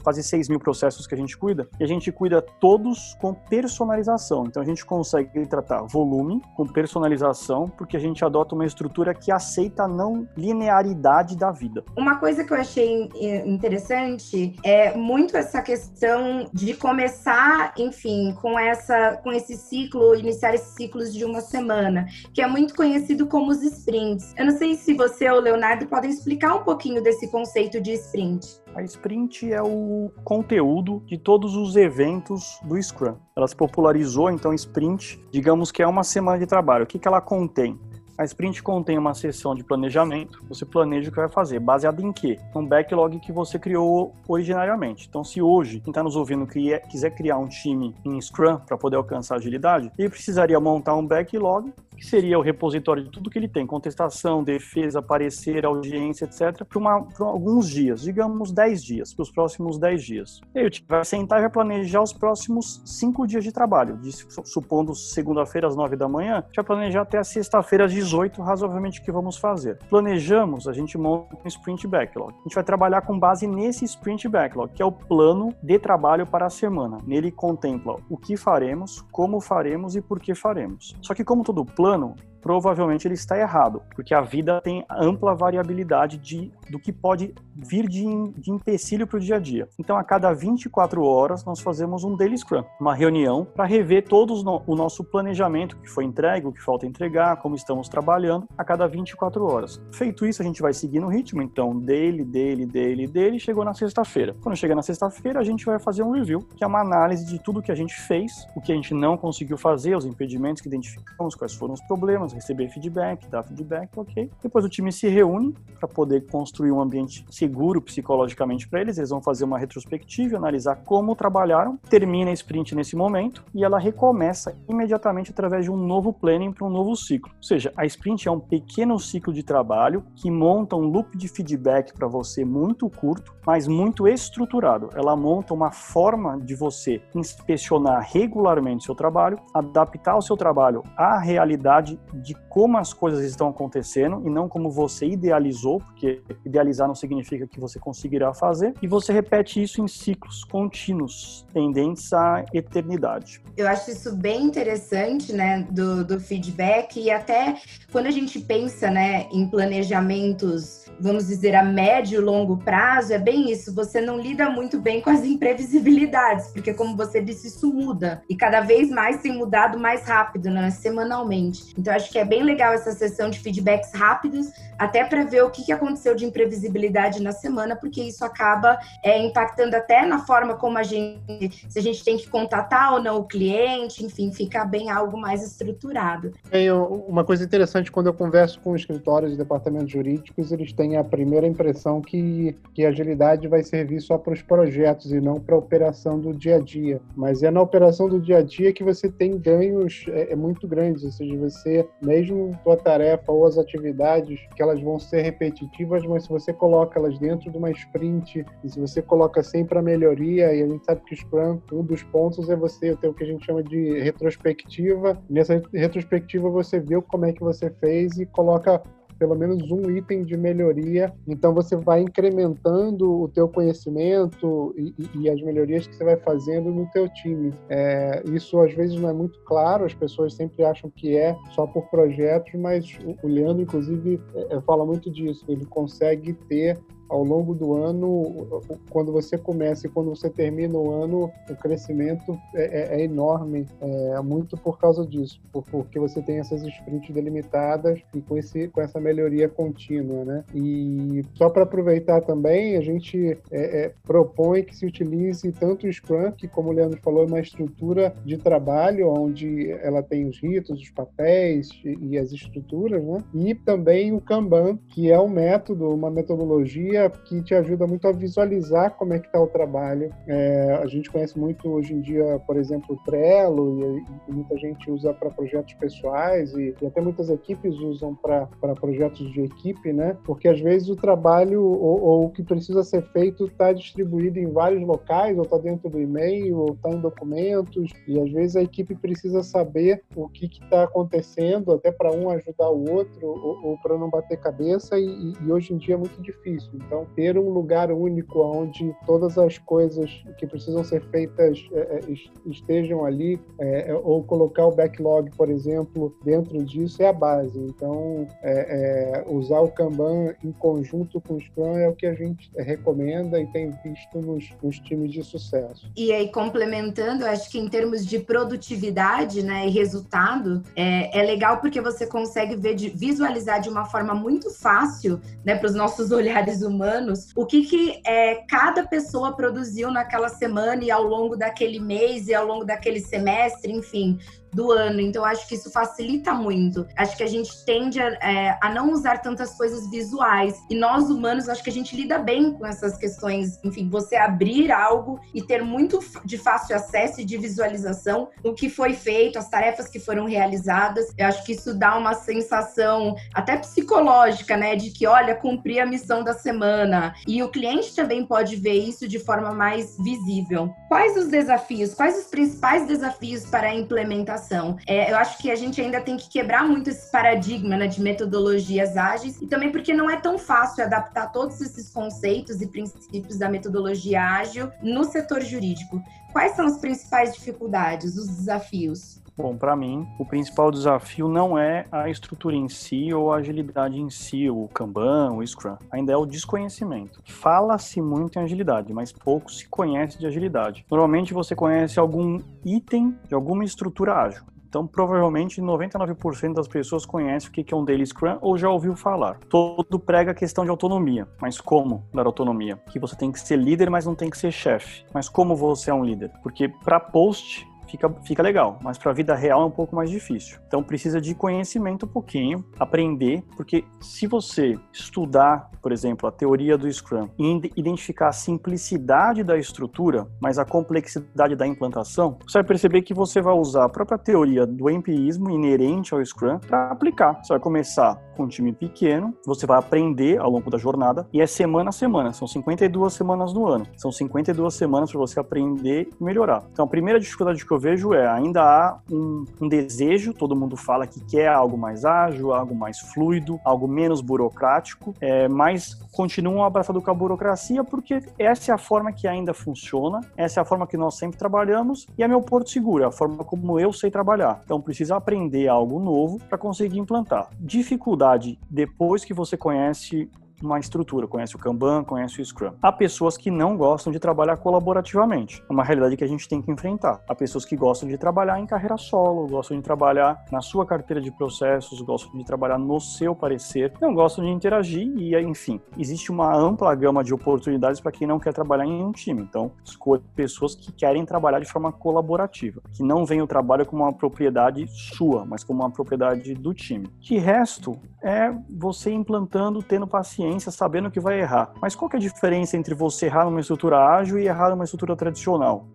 quase 0.02 0.22
6 0.22 0.48
mil 0.48 0.58
processos 0.58 1.06
que 1.06 1.14
a 1.14 1.18
gente 1.18 1.36
cuida, 1.36 1.68
e 1.78 1.84
a 1.84 1.86
gente 1.86 2.10
cuida 2.10 2.42
todos 2.60 3.14
com 3.20 3.34
personalização. 3.34 4.44
Então 4.46 4.62
a 4.62 4.66
gente 4.66 4.84
consegue 4.84 5.46
tratar 5.46 5.82
volume 5.82 6.40
com 6.56 6.66
personalização, 6.66 7.68
porque 7.68 7.96
a 7.96 8.00
gente 8.00 8.24
adota 8.24 8.54
uma 8.54 8.66
estrutura 8.66 9.14
que 9.14 9.30
aceita 9.30 9.84
a 9.84 9.88
não 9.88 10.28
linearidade 10.36 11.36
da 11.36 11.50
vida. 11.50 11.84
Uma 11.96 12.16
coisa 12.16 12.44
que 12.44 12.52
eu 12.52 12.56
achei 12.56 13.08
interessante 13.44 14.54
é 14.62 14.96
muito 14.96 15.36
essa 15.36 15.60
questão 15.62 16.48
de 16.52 16.74
começar, 16.74 17.43
enfim, 17.78 18.34
com 18.40 18.58
essa 18.58 19.18
com 19.22 19.32
esse 19.32 19.56
ciclo, 19.56 20.14
iniciar 20.14 20.54
esses 20.54 20.74
ciclos 20.74 21.12
de 21.12 21.24
uma 21.24 21.40
semana, 21.40 22.06
que 22.32 22.40
é 22.40 22.46
muito 22.46 22.74
conhecido 22.74 23.26
como 23.26 23.50
os 23.50 23.62
sprints. 23.62 24.34
Eu 24.36 24.46
não 24.46 24.56
sei 24.56 24.74
se 24.74 24.94
você 24.94 25.28
o 25.30 25.40
Leonardo 25.40 25.86
podem 25.86 26.10
explicar 26.10 26.54
um 26.54 26.62
pouquinho 26.62 27.02
desse 27.02 27.30
conceito 27.30 27.80
de 27.80 27.92
sprint. 27.92 28.60
A 28.74 28.82
sprint 28.82 29.52
é 29.52 29.62
o 29.62 30.10
conteúdo 30.24 31.02
de 31.06 31.16
todos 31.16 31.54
os 31.54 31.76
eventos 31.76 32.58
do 32.64 32.80
Scrum. 32.82 33.16
Ela 33.36 33.46
se 33.46 33.54
popularizou, 33.54 34.30
então 34.30 34.52
sprint, 34.52 35.20
digamos 35.30 35.70
que 35.70 35.82
é 35.82 35.86
uma 35.86 36.02
semana 36.02 36.38
de 36.38 36.46
trabalho. 36.46 36.84
O 36.84 36.86
que, 36.86 36.98
que 36.98 37.06
ela 37.06 37.20
contém? 37.20 37.78
A 38.16 38.24
sprint 38.24 38.62
contém 38.62 38.96
uma 38.96 39.12
sessão 39.12 39.56
de 39.56 39.64
planejamento. 39.64 40.40
Você 40.48 40.64
planeja 40.64 41.08
o 41.08 41.12
que 41.12 41.18
vai 41.18 41.28
fazer, 41.28 41.58
baseado 41.58 42.00
em 42.00 42.12
quê? 42.12 42.38
Um 42.54 42.64
backlog 42.64 43.18
que 43.18 43.32
você 43.32 43.58
criou 43.58 44.14
originariamente. 44.28 45.08
Então, 45.08 45.24
se 45.24 45.42
hoje 45.42 45.80
quem 45.80 45.90
está 45.90 46.00
nos 46.00 46.14
ouvindo 46.14 46.46
quiser 46.46 47.10
criar 47.10 47.38
um 47.38 47.48
time 47.48 47.92
em 48.04 48.20
Scrum 48.20 48.58
para 48.58 48.78
poder 48.78 48.96
alcançar 48.96 49.34
agilidade, 49.36 49.90
ele 49.98 50.08
precisaria 50.08 50.60
montar 50.60 50.94
um 50.94 51.04
backlog 51.04 51.72
que 51.96 52.06
seria 52.06 52.38
o 52.38 52.42
repositório 52.42 53.04
de 53.04 53.10
tudo 53.10 53.30
que 53.30 53.38
ele 53.38 53.48
tem, 53.48 53.66
contestação, 53.66 54.42
defesa, 54.42 55.00
parecer, 55.02 55.64
audiência, 55.64 56.24
etc., 56.24 56.64
para 56.64 57.26
alguns 57.26 57.68
dias, 57.68 58.02
digamos 58.02 58.52
10 58.52 58.84
dias, 58.84 59.14
para 59.14 59.22
os 59.22 59.30
próximos 59.30 59.78
10 59.78 60.02
dias. 60.02 60.40
E 60.54 60.58
aí 60.58 60.66
o 60.66 60.70
time 60.70 60.86
vai 60.88 61.04
sentar 61.04 61.38
e 61.38 61.42
vai 61.42 61.50
planejar 61.50 62.02
os 62.02 62.12
próximos 62.12 62.82
5 62.84 63.26
dias 63.26 63.44
de 63.44 63.52
trabalho, 63.52 63.96
de, 63.96 64.12
supondo 64.44 64.94
segunda-feira 64.94 65.68
às 65.68 65.76
9 65.76 65.96
da 65.96 66.08
manhã, 66.08 66.44
já 66.52 66.62
planejar 66.62 67.02
até 67.02 67.18
a 67.18 67.24
sexta-feira 67.24 67.84
às 67.84 67.92
18, 67.92 68.42
razoavelmente 68.42 69.00
o 69.00 69.04
que 69.04 69.12
vamos 69.12 69.36
fazer. 69.36 69.78
Planejamos, 69.88 70.68
a 70.68 70.72
gente 70.72 70.96
monta 70.98 71.36
um 71.44 71.48
sprint 71.48 71.86
backlog. 71.86 72.32
A 72.32 72.42
gente 72.42 72.54
vai 72.54 72.64
trabalhar 72.64 73.02
com 73.02 73.18
base 73.18 73.46
nesse 73.46 73.84
sprint 73.84 74.28
backlog, 74.28 74.72
que 74.72 74.82
é 74.82 74.84
o 74.86 74.92
plano 74.92 75.54
de 75.62 75.78
trabalho 75.78 76.26
para 76.26 76.46
a 76.46 76.50
semana. 76.50 76.98
Nele 77.06 77.30
contempla 77.30 77.96
o 78.08 78.16
que 78.16 78.36
faremos, 78.36 79.02
como 79.12 79.40
faremos 79.40 79.96
e 79.96 80.00
por 80.00 80.20
que 80.20 80.34
faremos. 80.34 80.96
Só 81.00 81.14
que 81.14 81.24
como 81.24 81.44
todo 81.44 81.64
plano, 81.64 81.83
plano 81.84 82.16
provavelmente 82.44 83.08
ele 83.08 83.14
está 83.14 83.38
errado, 83.38 83.80
porque 83.96 84.12
a 84.12 84.20
vida 84.20 84.60
tem 84.60 84.84
ampla 84.90 85.34
variabilidade 85.34 86.18
de, 86.18 86.52
do 86.68 86.78
que 86.78 86.92
pode 86.92 87.34
vir 87.56 87.88
de, 87.88 88.04
de 88.36 88.50
empecilho 88.50 89.06
para 89.06 89.16
o 89.16 89.20
dia 89.20 89.36
a 89.36 89.38
dia. 89.38 89.66
Então, 89.78 89.96
a 89.96 90.04
cada 90.04 90.30
24 90.34 91.02
horas, 91.02 91.42
nós 91.42 91.60
fazemos 91.60 92.04
um 92.04 92.14
Daily 92.14 92.36
Scrum, 92.36 92.62
uma 92.78 92.94
reunião 92.94 93.46
para 93.46 93.64
rever 93.64 94.06
todos 94.06 94.44
no, 94.44 94.62
o 94.66 94.76
nosso 94.76 95.02
planejamento, 95.02 95.78
que 95.78 95.88
foi 95.88 96.04
entregue, 96.04 96.46
o 96.46 96.52
que 96.52 96.60
falta 96.60 96.86
entregar, 96.86 97.38
como 97.38 97.54
estamos 97.54 97.88
trabalhando, 97.88 98.46
a 98.58 98.62
cada 98.62 98.86
24 98.86 99.42
horas. 99.42 99.80
Feito 99.90 100.26
isso, 100.26 100.42
a 100.42 100.44
gente 100.44 100.60
vai 100.60 100.74
seguir 100.74 101.00
no 101.00 101.08
ritmo, 101.08 101.40
então, 101.40 101.74
daily, 101.80 102.26
daily, 102.26 102.66
daily, 102.66 103.06
daily, 103.06 103.40
chegou 103.40 103.64
na 103.64 103.72
sexta-feira. 103.72 104.36
Quando 104.42 104.54
chega 104.54 104.74
na 104.74 104.82
sexta-feira, 104.82 105.40
a 105.40 105.44
gente 105.44 105.64
vai 105.64 105.78
fazer 105.78 106.02
um 106.02 106.10
review, 106.10 106.40
que 106.54 106.62
é 106.62 106.66
uma 106.66 106.82
análise 106.82 107.24
de 107.24 107.38
tudo 107.38 107.62
que 107.62 107.72
a 107.72 107.74
gente 107.74 107.94
fez, 107.94 108.46
o 108.54 108.60
que 108.60 108.70
a 108.70 108.74
gente 108.74 108.92
não 108.92 109.16
conseguiu 109.16 109.56
fazer, 109.56 109.96
os 109.96 110.04
impedimentos 110.04 110.60
que 110.60 110.68
identificamos, 110.68 111.34
quais 111.34 111.54
foram 111.54 111.72
os 111.72 111.80
problemas, 111.80 112.33
receber 112.34 112.68
feedback, 112.68 113.28
dar 113.28 113.42
feedback, 113.42 113.90
ok. 113.96 114.30
Depois 114.42 114.64
o 114.64 114.68
time 114.68 114.92
se 114.92 115.08
reúne 115.08 115.54
para 115.78 115.88
poder 115.88 116.26
construir 116.26 116.72
um 116.72 116.80
ambiente 116.80 117.24
seguro 117.30 117.80
psicologicamente 117.80 118.68
para 118.68 118.80
eles, 118.80 118.98
eles 118.98 119.10
vão 119.10 119.22
fazer 119.22 119.44
uma 119.44 119.58
retrospectiva, 119.58 120.36
analisar 120.36 120.76
como 120.84 121.14
trabalharam, 121.14 121.78
termina 121.88 122.30
a 122.30 122.34
sprint 122.34 122.74
nesse 122.74 122.96
momento 122.96 123.44
e 123.54 123.64
ela 123.64 123.78
recomeça 123.78 124.56
imediatamente 124.68 125.30
através 125.30 125.64
de 125.64 125.70
um 125.70 125.76
novo 125.76 126.12
planning 126.12 126.52
para 126.52 126.66
um 126.66 126.70
novo 126.70 126.96
ciclo. 126.96 127.32
Ou 127.36 127.42
seja, 127.42 127.72
a 127.76 127.86
sprint 127.86 128.28
é 128.28 128.30
um 128.30 128.40
pequeno 128.40 128.98
ciclo 128.98 129.32
de 129.32 129.42
trabalho 129.42 130.04
que 130.16 130.30
monta 130.30 130.76
um 130.76 130.86
loop 130.86 131.16
de 131.16 131.28
feedback 131.28 131.92
para 131.92 132.08
você 132.08 132.44
muito 132.44 132.88
curto, 132.90 133.34
mas 133.46 133.68
muito 133.68 134.08
estruturado. 134.08 134.90
Ela 134.94 135.16
monta 135.16 135.54
uma 135.54 135.70
forma 135.70 136.38
de 136.40 136.54
você 136.54 137.02
inspecionar 137.14 138.08
regularmente 138.10 138.84
seu 138.84 138.94
trabalho, 138.94 139.38
adaptar 139.52 140.16
o 140.16 140.22
seu 140.22 140.36
trabalho 140.36 140.82
à 140.96 141.18
realidade 141.18 141.98
de 142.24 142.34
como 142.48 142.78
as 142.78 142.92
coisas 142.92 143.22
estão 143.22 143.48
acontecendo 143.48 144.22
e 144.24 144.30
não 144.30 144.48
como 144.48 144.70
você 144.70 145.06
idealizou, 145.06 145.78
porque 145.80 146.22
idealizar 146.44 146.88
não 146.88 146.94
significa 146.94 147.46
que 147.46 147.60
você 147.60 147.78
conseguirá 147.78 148.32
fazer, 148.32 148.72
e 148.80 148.86
você 148.86 149.12
repete 149.12 149.62
isso 149.62 149.82
em 149.82 149.86
ciclos 149.86 150.42
contínuos, 150.44 151.46
tendentes 151.52 152.12
à 152.12 152.44
eternidade. 152.52 153.42
Eu 153.56 153.68
acho 153.68 153.90
isso 153.90 154.16
bem 154.16 154.42
interessante, 154.42 155.32
né, 155.32 155.66
do, 155.70 156.04
do 156.04 156.18
feedback 156.18 156.98
e 156.98 157.10
até 157.10 157.56
quando 157.92 158.06
a 158.06 158.10
gente 158.10 158.40
pensa, 158.40 158.90
né, 158.90 159.28
em 159.30 159.46
planejamentos, 159.46 160.86
vamos 160.98 161.26
dizer, 161.26 161.54
a 161.54 161.62
médio 161.62 162.20
e 162.20 162.24
longo 162.24 162.56
prazo, 162.56 163.12
é 163.12 163.18
bem 163.18 163.50
isso, 163.50 163.74
você 163.74 164.00
não 164.00 164.18
lida 164.18 164.48
muito 164.48 164.80
bem 164.80 165.00
com 165.00 165.10
as 165.10 165.24
imprevisibilidades, 165.24 166.48
porque 166.48 166.72
como 166.72 166.96
você 166.96 167.20
disse, 167.20 167.48
isso 167.48 167.72
muda 167.72 168.22
e 168.28 168.34
cada 168.34 168.60
vez 168.60 168.90
mais 168.90 169.20
tem 169.20 169.36
mudado 169.36 169.78
mais 169.78 170.06
rápido, 170.06 170.50
né, 170.50 170.70
semanalmente. 170.70 171.74
Então 171.78 171.94
acho 171.94 172.10
que 172.14 172.18
é 172.20 172.24
bem 172.24 172.44
legal 172.44 172.72
essa 172.72 172.92
sessão 172.92 173.28
de 173.28 173.40
feedbacks 173.40 173.92
rápidos, 173.92 174.52
até 174.78 175.04
para 175.04 175.24
ver 175.24 175.42
o 175.42 175.50
que 175.50 175.72
aconteceu 175.72 176.14
de 176.14 176.24
imprevisibilidade 176.24 177.20
na 177.20 177.32
semana, 177.32 177.74
porque 177.74 178.00
isso 178.00 178.24
acaba 178.24 178.78
é, 179.02 179.18
impactando 179.18 179.74
até 179.74 180.06
na 180.06 180.20
forma 180.20 180.54
como 180.54 180.78
a 180.78 180.84
gente, 180.84 181.66
se 181.68 181.76
a 181.76 181.82
gente 181.82 182.04
tem 182.04 182.16
que 182.16 182.28
contatar 182.28 182.92
ou 182.92 183.02
não 183.02 183.18
o 183.18 183.24
cliente, 183.24 184.04
enfim, 184.04 184.32
fica 184.32 184.64
bem 184.64 184.90
algo 184.90 185.18
mais 185.18 185.42
estruturado. 185.42 186.32
Tem 186.48 186.70
uma 186.70 187.24
coisa 187.24 187.42
interessante 187.42 187.90
quando 187.90 188.06
eu 188.06 188.14
converso 188.14 188.60
com 188.60 188.76
escritórios 188.76 189.32
e 189.32 189.36
departamentos 189.36 189.90
jurídicos, 189.90 190.52
eles 190.52 190.72
têm 190.72 190.96
a 190.96 191.02
primeira 191.02 191.48
impressão 191.48 192.00
que, 192.00 192.56
que 192.72 192.86
agilidade 192.86 193.48
vai 193.48 193.64
servir 193.64 194.00
só 194.00 194.16
para 194.16 194.34
os 194.34 194.40
projetos 194.40 195.10
e 195.10 195.20
não 195.20 195.40
para 195.40 195.56
a 195.56 195.58
operação 195.58 196.20
do 196.20 196.32
dia 196.32 196.56
a 196.56 196.60
dia. 196.60 197.00
Mas 197.16 197.42
é 197.42 197.50
na 197.50 197.60
operação 197.60 198.08
do 198.08 198.20
dia 198.20 198.38
a 198.38 198.42
dia 198.42 198.72
que 198.72 198.84
você 198.84 199.08
tem 199.08 199.36
ganhos 199.36 200.04
é, 200.10 200.32
é 200.32 200.36
muito 200.36 200.68
grandes, 200.68 201.02
ou 201.02 201.10
seja, 201.10 201.36
você, 201.36 201.88
mesmo 202.04 202.58
tua 202.62 202.76
tarefa 202.76 203.32
ou 203.32 203.46
as 203.46 203.58
atividades 203.58 204.40
que 204.54 204.62
elas 204.62 204.80
vão 204.80 204.98
ser 204.98 205.22
repetitivas, 205.22 206.04
mas 206.04 206.24
se 206.24 206.28
você 206.28 206.52
coloca 206.52 206.98
elas 206.98 207.18
dentro 207.18 207.50
de 207.50 207.56
uma 207.56 207.70
sprint 207.70 208.44
e 208.62 208.68
se 208.68 208.78
você 208.78 209.02
coloca 209.02 209.42
sempre 209.42 209.78
a 209.78 209.82
melhoria, 209.82 210.54
e 210.54 210.62
a 210.62 210.66
gente 210.66 210.84
sabe 210.84 211.00
que 211.04 211.14
o 211.14 211.16
Scrum, 211.16 211.60
um 211.72 211.82
dos 211.82 212.02
pontos 212.04 212.48
é 212.48 212.56
você 212.56 212.94
ter 212.96 213.08
o 213.08 213.14
que 213.14 213.24
a 213.24 213.26
gente 213.26 213.44
chama 213.44 213.62
de 213.62 213.98
retrospectiva. 214.00 215.20
Nessa 215.28 215.62
retrospectiva 215.72 216.48
você 216.48 216.78
vê 216.78 217.00
como 217.02 217.24
é 217.24 217.32
que 217.32 217.40
você 217.40 217.70
fez 217.70 218.18
e 218.18 218.26
coloca 218.26 218.82
pelo 219.24 219.34
menos 219.34 219.70
um 219.70 219.90
item 219.90 220.22
de 220.22 220.36
melhoria. 220.36 221.10
Então 221.26 221.54
você 221.54 221.74
vai 221.76 222.02
incrementando 222.02 223.22
o 223.22 223.28
teu 223.28 223.48
conhecimento 223.48 224.74
e, 224.76 224.94
e, 225.14 225.30
as 225.30 225.40
melhorias 225.40 225.86
que 225.86 225.96
você 225.96 226.04
vai 226.04 226.16
fazendo 226.18 226.70
no 226.70 226.86
teu 226.90 227.08
time. 227.08 227.54
É, 227.70 228.22
isso 228.30 228.60
às 228.60 228.74
vezes 228.74 229.00
não 229.00 229.08
é 229.08 229.14
muito 229.14 229.40
claro, 229.44 229.86
as 229.86 229.94
pessoas 229.94 230.34
sempre 230.34 230.62
acham 230.62 230.90
que 230.90 231.16
é 231.16 231.34
só 231.54 231.66
por 231.66 231.88
projetos, 231.88 232.52
mas 232.60 232.98
o, 233.02 233.26
o 233.26 233.28
Leandro 233.30 233.62
inclusive 233.62 234.20
é, 234.50 234.60
fala 234.60 234.84
muito 234.84 235.10
disso. 235.10 235.42
Ele 235.48 235.64
consegue 235.64 236.34
ter 236.34 236.78
ao 237.08 237.22
longo 237.22 237.54
do 237.54 237.74
ano, 237.74 238.60
quando 238.90 239.12
você 239.12 239.36
começa 239.36 239.86
e 239.86 239.90
quando 239.90 240.10
você 240.10 240.30
termina 240.30 240.76
o 240.76 240.90
ano, 240.90 241.30
o 241.48 241.56
crescimento 241.56 242.38
é, 242.54 242.96
é, 242.96 243.00
é 243.00 243.04
enorme, 243.04 243.66
é, 243.80 244.20
muito 244.20 244.56
por 244.56 244.78
causa 244.78 245.06
disso, 245.06 245.40
porque 245.52 245.98
você 245.98 246.22
tem 246.22 246.38
essas 246.38 246.62
sprints 246.62 247.14
delimitadas 247.14 248.00
e 248.14 248.20
com, 248.20 248.36
esse, 248.36 248.68
com 248.68 248.80
essa 248.80 249.00
melhoria 249.00 249.48
contínua, 249.48 250.24
né? 250.24 250.44
E 250.54 251.22
só 251.34 251.50
para 251.50 251.64
aproveitar 251.64 252.20
também, 252.22 252.76
a 252.76 252.80
gente 252.80 253.38
é, 253.50 253.84
é, 253.84 253.92
propõe 254.02 254.62
que 254.62 254.74
se 254.74 254.86
utilize 254.86 255.50
tanto 255.52 255.86
o 255.86 255.92
Scrum, 255.92 256.32
que 256.32 256.48
como 256.48 256.70
o 256.70 256.72
Leandro 256.72 257.00
falou, 257.02 257.22
é 257.22 257.26
uma 257.26 257.40
estrutura 257.40 258.14
de 258.24 258.38
trabalho 258.38 259.08
onde 259.08 259.70
ela 259.70 260.02
tem 260.02 260.26
os 260.26 260.40
ritos, 260.40 260.80
os 260.80 260.90
papéis 260.90 261.68
e, 261.84 262.10
e 262.10 262.18
as 262.18 262.32
estruturas, 262.32 263.02
né? 263.04 263.18
E 263.34 263.54
também 263.54 264.12
o 264.12 264.20
Kanban, 264.20 264.78
que 264.88 265.10
é 265.10 265.18
um 265.18 265.28
método, 265.28 265.88
uma 265.90 266.10
metodologia 266.10 266.93
que 267.24 267.42
te 267.42 267.54
ajuda 267.54 267.86
muito 267.86 268.06
a 268.08 268.12
visualizar 268.12 268.94
como 268.96 269.12
é 269.12 269.18
que 269.18 269.26
está 269.26 269.40
o 269.40 269.46
trabalho. 269.46 270.10
É, 270.26 270.78
a 270.82 270.86
gente 270.86 271.10
conhece 271.10 271.38
muito 271.38 271.68
hoje 271.68 271.94
em 271.94 272.00
dia, 272.00 272.38
por 272.46 272.56
exemplo, 272.56 272.94
o 272.94 273.04
Trello, 273.04 273.98
e, 273.98 274.30
e 274.30 274.32
muita 274.32 274.56
gente 274.56 274.90
usa 274.90 275.12
para 275.12 275.30
projetos 275.30 275.74
pessoais, 275.74 276.52
e, 276.54 276.74
e, 276.80 276.86
até 276.86 277.00
muitas 277.00 277.30
equipes 277.30 277.74
usam 277.76 278.14
para 278.14 278.46
projetos 278.74 279.30
de 279.32 279.42
equipe, 279.42 279.92
né? 279.92 280.16
Porque 280.24 280.48
às 280.48 280.60
vezes 280.60 280.88
o 280.88 280.96
trabalho 280.96 281.62
ou, 281.62 282.02
ou 282.02 282.24
o 282.26 282.30
que 282.30 282.42
precisa 282.42 282.82
ser 282.82 283.02
feito 283.12 283.46
está 283.46 283.72
distribuído 283.72 284.38
em 284.38 284.50
vários 284.50 284.82
locais, 284.82 285.36
ou 285.36 285.44
está 285.44 285.58
dentro 285.58 285.88
do 285.88 286.00
e-mail, 286.00 286.58
ou 286.58 286.74
está 286.74 286.90
em 286.90 287.00
documentos, 287.00 287.92
e 288.06 288.20
às 288.20 288.30
vezes 288.30 288.56
a 288.56 288.62
equipe 288.62 288.94
precisa 288.94 289.42
saber 289.42 290.02
o 290.14 290.28
que 290.28 290.46
está 290.46 290.84
acontecendo, 290.84 291.72
até 291.72 291.90
para 291.90 292.12
um 292.12 292.30
ajudar 292.30 292.70
o 292.70 292.90
outro, 292.90 293.26
ou, 293.26 293.70
ou 293.70 293.78
para 293.78 293.96
não 293.98 294.08
bater 294.08 294.38
cabeça, 294.38 294.98
e, 294.98 295.32
e 295.40 295.52
hoje 295.52 295.72
em 295.72 295.76
dia 295.76 295.94
é 295.94 295.98
muito 295.98 296.20
difícil. 296.22 296.70
Então, 296.86 297.06
ter 297.16 297.38
um 297.38 297.48
lugar 297.48 297.90
único 297.90 298.40
onde 298.40 298.94
todas 299.06 299.38
as 299.38 299.58
coisas 299.58 300.10
que 300.38 300.46
precisam 300.46 300.84
ser 300.84 301.02
feitas 301.10 301.66
é, 301.72 301.78
é 301.78 302.00
estejam 302.46 303.04
ali, 303.04 303.40
é, 303.58 303.94
ou 304.02 304.22
colocar 304.22 304.66
o 304.66 304.74
backlog, 304.74 305.30
por 305.36 305.48
exemplo, 305.48 306.14
dentro 306.24 306.62
disso 306.64 307.02
é 307.02 307.08
a 307.08 307.12
base. 307.12 307.58
Então, 307.58 308.28
é, 308.42 309.22
é, 309.22 309.24
usar 309.28 309.60
o 309.60 309.70
Kanban 309.70 310.34
em 310.44 310.52
conjunto 310.52 311.20
com 311.20 311.34
o 311.34 311.40
Scrum 311.40 311.78
é 311.78 311.88
o 311.88 311.94
que 311.94 312.06
a 312.06 312.14
gente 312.14 312.50
recomenda 312.56 313.40
e 313.40 313.46
tem 313.46 313.70
visto 313.82 314.20
nos, 314.20 314.44
nos 314.62 314.78
times 314.80 315.12
de 315.12 315.24
sucesso. 315.24 315.90
E 315.96 316.12
aí, 316.12 316.30
complementando, 316.30 317.24
acho 317.26 317.50
que 317.50 317.58
em 317.58 317.68
termos 317.68 318.04
de 318.04 318.18
produtividade 318.18 319.42
né, 319.42 319.66
e 319.66 319.70
resultado, 319.70 320.62
é, 320.76 321.18
é 321.18 321.22
legal 321.22 321.60
porque 321.60 321.80
você 321.80 322.06
consegue 322.06 322.56
ver, 322.56 322.76
visualizar 322.76 323.60
de 323.60 323.68
uma 323.68 323.84
forma 323.84 324.14
muito 324.14 324.50
fácil 324.50 325.20
né, 325.44 325.56
para 325.56 325.66
os 325.66 325.74
nossos 325.74 326.10
olhares 326.12 326.62
humanos 326.62 326.73
humanos, 326.74 327.30
o 327.36 327.46
que, 327.46 327.64
que 327.64 328.02
é, 328.04 328.44
cada 328.48 328.86
pessoa 328.86 329.34
produziu 329.34 329.90
naquela 329.90 330.28
semana 330.28 330.82
e 330.84 330.90
ao 330.90 331.04
longo 331.04 331.36
daquele 331.36 331.78
mês 331.78 332.28
e 332.28 332.34
ao 332.34 332.44
longo 332.46 332.64
daquele 332.64 333.00
semestre, 333.00 333.72
enfim, 333.72 334.18
do 334.54 334.70
ano. 334.70 335.00
Então, 335.00 335.24
acho 335.24 335.46
que 335.48 335.54
isso 335.54 335.70
facilita 335.70 336.32
muito. 336.32 336.86
Acho 336.96 337.16
que 337.16 337.22
a 337.22 337.28
gente 337.28 337.64
tende 337.64 338.00
a, 338.00 338.08
é, 338.22 338.58
a, 338.62 338.70
não 338.72 338.92
usar 338.92 339.18
tantas 339.18 339.54
coisas 339.56 339.90
visuais. 339.90 340.62
E 340.70 340.74
nós, 340.74 341.10
humanos, 341.10 341.48
acho 341.48 341.62
que 341.62 341.70
a 341.70 341.72
gente 341.72 341.96
lida 341.96 342.18
bem 342.18 342.52
com 342.52 342.64
essas 342.64 342.96
questões. 342.96 343.58
Enfim, 343.64 343.88
você 343.88 344.16
abrir 344.16 344.70
algo 344.70 345.20
e 345.34 345.42
ter 345.42 345.62
muito 345.62 345.98
de 346.24 346.38
fácil 346.38 346.76
acesso 346.76 347.20
e 347.20 347.24
de 347.24 347.36
visualização 347.36 348.28
o 348.42 348.52
que 348.52 348.68
foi 348.68 348.94
feito, 348.94 349.38
as 349.38 349.48
tarefas 349.48 349.88
que 349.88 349.98
foram 349.98 350.26
realizadas. 350.26 351.12
Eu 351.18 351.26
acho 351.26 351.44
que 351.44 351.52
isso 351.52 351.74
dá 351.74 351.96
uma 351.96 352.14
sensação 352.14 353.14
até 353.34 353.56
psicológica, 353.56 354.56
né? 354.56 354.76
De 354.76 354.90
que, 354.90 355.06
olha, 355.06 355.34
cumpri 355.34 355.80
a 355.80 355.86
missão 355.86 356.22
da 356.22 356.32
semana. 356.32 357.14
E 357.26 357.42
o 357.42 357.48
cliente 357.48 357.94
também 357.94 358.24
pode 358.24 358.56
ver 358.56 358.74
isso 358.74 359.08
de 359.08 359.18
forma 359.18 359.52
mais 359.52 359.96
visível. 359.98 360.72
Quais 360.88 361.16
os 361.16 361.28
desafios? 361.28 361.94
Quais 361.94 362.18
os 362.18 362.26
principais 362.26 362.86
desafios 362.86 363.44
para 363.46 363.68
a 363.68 363.74
implementação? 363.74 364.43
É, 364.86 365.10
eu 365.10 365.16
acho 365.16 365.38
que 365.38 365.50
a 365.50 365.56
gente 365.56 365.80
ainda 365.80 366.00
tem 366.00 366.16
que 366.16 366.28
quebrar 366.28 366.66
muito 366.66 366.90
esse 366.90 367.10
paradigma 367.10 367.76
né, 367.76 367.86
de 367.86 368.00
metodologias 368.00 368.96
ágeis 368.96 369.40
e 369.40 369.46
também 369.46 369.70
porque 369.70 369.92
não 369.92 370.10
é 370.10 370.16
tão 370.20 370.38
fácil 370.38 370.84
adaptar 370.84 371.32
todos 371.32 371.60
esses 371.60 371.90
conceitos 371.90 372.60
e 372.60 372.66
princípios 372.66 373.38
da 373.38 373.48
metodologia 373.48 374.22
ágil 374.22 374.70
no 374.82 375.04
setor 375.04 375.40
jurídico. 375.42 376.02
Quais 376.32 376.56
são 376.56 376.66
as 376.66 376.78
principais 376.78 377.34
dificuldades, 377.34 378.16
os 378.16 378.28
desafios? 378.28 379.23
Bom, 379.36 379.56
para 379.56 379.74
mim, 379.74 380.06
o 380.16 380.24
principal 380.24 380.70
desafio 380.70 381.28
não 381.28 381.58
é 381.58 381.86
a 381.90 382.08
estrutura 382.08 382.54
em 382.54 382.68
si 382.68 383.12
ou 383.12 383.32
a 383.32 383.38
agilidade 383.38 384.00
em 384.00 384.08
si, 384.08 384.48
o 384.48 384.68
Kanban, 384.68 385.32
o 385.32 385.44
Scrum. 385.44 385.76
Ainda 385.90 386.12
é 386.12 386.16
o 386.16 386.24
desconhecimento. 386.24 387.20
Fala-se 387.24 388.00
muito 388.00 388.38
em 388.38 388.42
agilidade, 388.42 388.92
mas 388.92 389.10
pouco 389.10 389.50
se 389.50 389.68
conhece 389.68 390.20
de 390.20 390.26
agilidade. 390.26 390.86
Normalmente 390.88 391.34
você 391.34 391.52
conhece 391.54 391.98
algum 391.98 392.40
item 392.64 393.18
de 393.26 393.34
alguma 393.34 393.64
estrutura 393.64 394.14
ágil. 394.14 394.44
Então, 394.68 394.86
provavelmente 394.88 395.62
99% 395.62 396.52
das 396.52 396.66
pessoas 396.66 397.06
conhecem 397.06 397.48
o 397.48 397.52
que 397.52 397.72
é 397.72 397.76
um 397.76 397.84
Daily 397.84 398.04
Scrum 398.04 398.38
ou 398.40 398.58
já 398.58 398.68
ouviu 398.68 398.96
falar. 398.96 399.38
Todo 399.48 400.00
prega 400.00 400.32
a 400.32 400.34
questão 400.34 400.64
de 400.64 400.70
autonomia. 400.70 401.28
Mas 401.40 401.60
como 401.60 402.04
dar 402.12 402.26
autonomia? 402.26 402.76
Que 402.90 402.98
você 402.98 403.14
tem 403.14 403.30
que 403.30 403.38
ser 403.38 403.56
líder, 403.56 403.88
mas 403.88 404.04
não 404.04 404.16
tem 404.16 404.28
que 404.28 404.36
ser 404.36 404.50
chefe. 404.50 405.04
Mas 405.14 405.28
como 405.28 405.54
você 405.54 405.90
é 405.92 405.94
um 405.94 406.04
líder? 406.04 406.32
Porque 406.42 406.68
para 406.68 406.98
post 406.98 407.64
fica, 407.88 408.08
fica 408.24 408.42
legal, 408.42 408.78
mas 408.82 408.98
para 408.98 409.10
a 409.10 409.14
vida 409.14 409.34
real 409.34 409.62
é 409.62 409.64
um 409.64 409.70
pouco 409.70 409.94
mais 409.94 410.10
difícil. 410.10 410.58
Então 410.66 410.82
precisa 410.82 411.20
de 411.20 411.34
conhecimento 411.34 412.06
um 412.06 412.08
pouquinho, 412.08 412.64
aprender, 412.78 413.42
porque 413.56 413.84
se 414.00 414.26
você 414.26 414.78
estudar, 414.92 415.70
por 415.82 415.92
exemplo, 415.92 416.28
a 416.28 416.32
teoria 416.32 416.76
do 416.76 416.90
Scrum 416.90 417.28
e 417.38 417.70
identificar 417.76 418.28
a 418.28 418.32
simplicidade 418.32 419.42
da 419.42 419.56
estrutura, 419.56 420.26
mas 420.40 420.58
a 420.58 420.64
complexidade 420.64 421.56
da 421.56 421.66
implantação, 421.66 422.38
você 422.46 422.58
vai 422.58 422.64
perceber 422.64 423.02
que 423.02 423.14
você 423.14 423.40
vai 423.40 423.54
usar 423.54 423.84
a 423.84 423.88
própria 423.88 424.18
teoria 424.18 424.66
do 424.66 424.90
empirismo 424.90 425.50
inerente 425.50 426.14
ao 426.14 426.24
Scrum 426.24 426.58
para 426.58 426.90
aplicar. 426.90 427.42
Você 427.42 427.52
vai 427.52 427.60
começar 427.60 428.16
com 428.36 428.44
um 428.44 428.48
time 428.48 428.72
pequeno, 428.72 429.34
você 429.46 429.66
vai 429.66 429.78
aprender 429.78 430.38
ao 430.38 430.50
longo 430.50 430.70
da 430.70 430.78
jornada 430.78 431.26
e 431.32 431.40
é 431.40 431.46
semana 431.46 431.90
a 431.90 431.92
semana, 431.92 432.32
são 432.32 432.48
52 432.48 433.12
semanas 433.12 433.52
no 433.52 433.66
ano. 433.66 433.86
São 433.96 434.10
52 434.10 434.74
semanas 434.74 435.10
para 435.10 435.20
você 435.20 435.38
aprender 435.40 436.08
e 436.20 436.24
melhorar. 436.24 436.64
Então 436.72 436.84
a 436.84 436.88
primeira 436.88 437.20
dificuldade 437.20 437.64
que 437.64 437.73
eu 437.74 437.78
vejo 437.78 438.14
é 438.14 438.26
ainda 438.26 438.62
há 438.62 438.98
um, 439.10 439.44
um, 439.60 439.68
desejo, 439.68 440.32
todo 440.32 440.56
mundo 440.56 440.76
fala 440.76 441.06
que 441.06 441.20
quer 441.24 441.48
algo 441.48 441.76
mais 441.76 442.04
ágil, 442.04 442.52
algo 442.54 442.74
mais 442.74 442.98
fluido, 442.98 443.58
algo 443.64 443.88
menos 443.88 444.20
burocrático, 444.20 445.14
é, 445.20 445.48
mas 445.48 445.94
continuam 446.12 446.64
abraçados 446.64 447.02
com 447.02 447.10
a 447.10 447.14
burocracia 447.14 447.82
porque 447.82 448.20
essa 448.38 448.72
é 448.72 448.74
a 448.74 448.78
forma 448.78 449.12
que 449.12 449.26
ainda 449.26 449.52
funciona, 449.52 450.20
essa 450.36 450.60
é 450.60 450.62
a 450.62 450.64
forma 450.64 450.86
que 450.86 450.96
nós 450.96 451.16
sempre 451.16 451.38
trabalhamos 451.38 452.06
e 452.16 452.22
é 452.22 452.28
meu 452.28 452.40
porto 452.40 452.70
seguro, 452.70 453.04
é 453.04 453.06
a 453.06 453.12
forma 453.12 453.44
como 453.44 453.78
eu 453.78 453.92
sei 453.92 454.10
trabalhar. 454.10 454.62
Então 454.64 454.80
precisa 454.80 455.16
aprender 455.16 455.68
algo 455.68 455.98
novo 455.98 456.38
para 456.48 456.58
conseguir 456.58 456.98
implantar. 456.98 457.48
Dificuldade 457.58 458.58
depois 458.70 459.24
que 459.24 459.34
você 459.34 459.56
conhece 459.56 460.30
uma 460.62 460.78
estrutura, 460.78 461.26
conhece 461.26 461.56
o 461.56 461.58
Kanban, 461.58 462.04
conhece 462.04 462.40
o 462.40 462.44
Scrum. 462.44 462.72
Há 462.82 462.92
pessoas 462.92 463.36
que 463.36 463.50
não 463.50 463.76
gostam 463.76 464.12
de 464.12 464.18
trabalhar 464.18 464.56
colaborativamente. 464.56 465.62
É 465.68 465.72
uma 465.72 465.84
realidade 465.84 466.16
que 466.16 466.24
a 466.24 466.28
gente 466.28 466.48
tem 466.48 466.62
que 466.62 466.70
enfrentar. 466.70 467.20
Há 467.28 467.34
pessoas 467.34 467.64
que 467.64 467.76
gostam 467.76 468.08
de 468.08 468.16
trabalhar 468.16 468.58
em 468.60 468.66
carreira 468.66 468.96
solo, 468.96 469.46
gostam 469.46 469.76
de 469.76 469.82
trabalhar 469.82 470.44
na 470.50 470.60
sua 470.60 470.86
carteira 470.86 471.20
de 471.20 471.30
processos, 471.30 472.00
gostam 472.00 472.32
de 472.36 472.44
trabalhar 472.44 472.78
no 472.78 473.00
seu 473.00 473.34
parecer, 473.34 473.92
não 474.00 474.14
gostam 474.14 474.44
de 474.44 474.50
interagir 474.50 475.06
e, 475.16 475.36
enfim, 475.40 475.80
existe 475.98 476.30
uma 476.30 476.54
ampla 476.56 476.94
gama 476.94 477.22
de 477.22 477.34
oportunidades 477.34 478.00
para 478.00 478.12
quem 478.12 478.26
não 478.26 478.38
quer 478.38 478.52
trabalhar 478.52 478.86
em 478.86 479.02
um 479.02 479.12
time. 479.12 479.42
Então, 479.42 479.72
escolha 479.84 480.22
pessoas 480.34 480.74
que 480.74 480.92
querem 480.92 481.24
trabalhar 481.24 481.60
de 481.60 481.70
forma 481.70 481.92
colaborativa, 481.92 482.80
que 482.92 483.02
não 483.02 483.24
veem 483.24 483.42
o 483.42 483.46
trabalho 483.46 483.86
como 483.86 484.02
uma 484.02 484.12
propriedade 484.12 484.86
sua, 484.88 485.44
mas 485.44 485.64
como 485.64 485.80
uma 485.80 485.90
propriedade 485.90 486.54
do 486.54 486.72
time. 486.72 487.08
De 487.20 487.38
resto, 487.38 487.98
é 488.22 488.54
você 488.70 489.10
implantando, 489.10 489.82
tendo 489.82 490.06
paciência, 490.06 490.43
sabendo 490.70 491.10
que 491.10 491.20
vai 491.20 491.40
errar. 491.40 491.72
Mas 491.80 491.94
qual 491.94 492.08
que 492.08 492.16
é 492.16 492.18
a 492.18 492.20
diferença 492.20 492.76
entre 492.76 492.94
você 492.94 493.26
errar 493.26 493.44
numa 493.44 493.60
estrutura 493.60 493.98
ágil 493.98 494.38
e 494.38 494.46
errar 494.46 494.70
numa 494.70 494.84
estrutura 494.84 495.16
tradicional? 495.16 495.86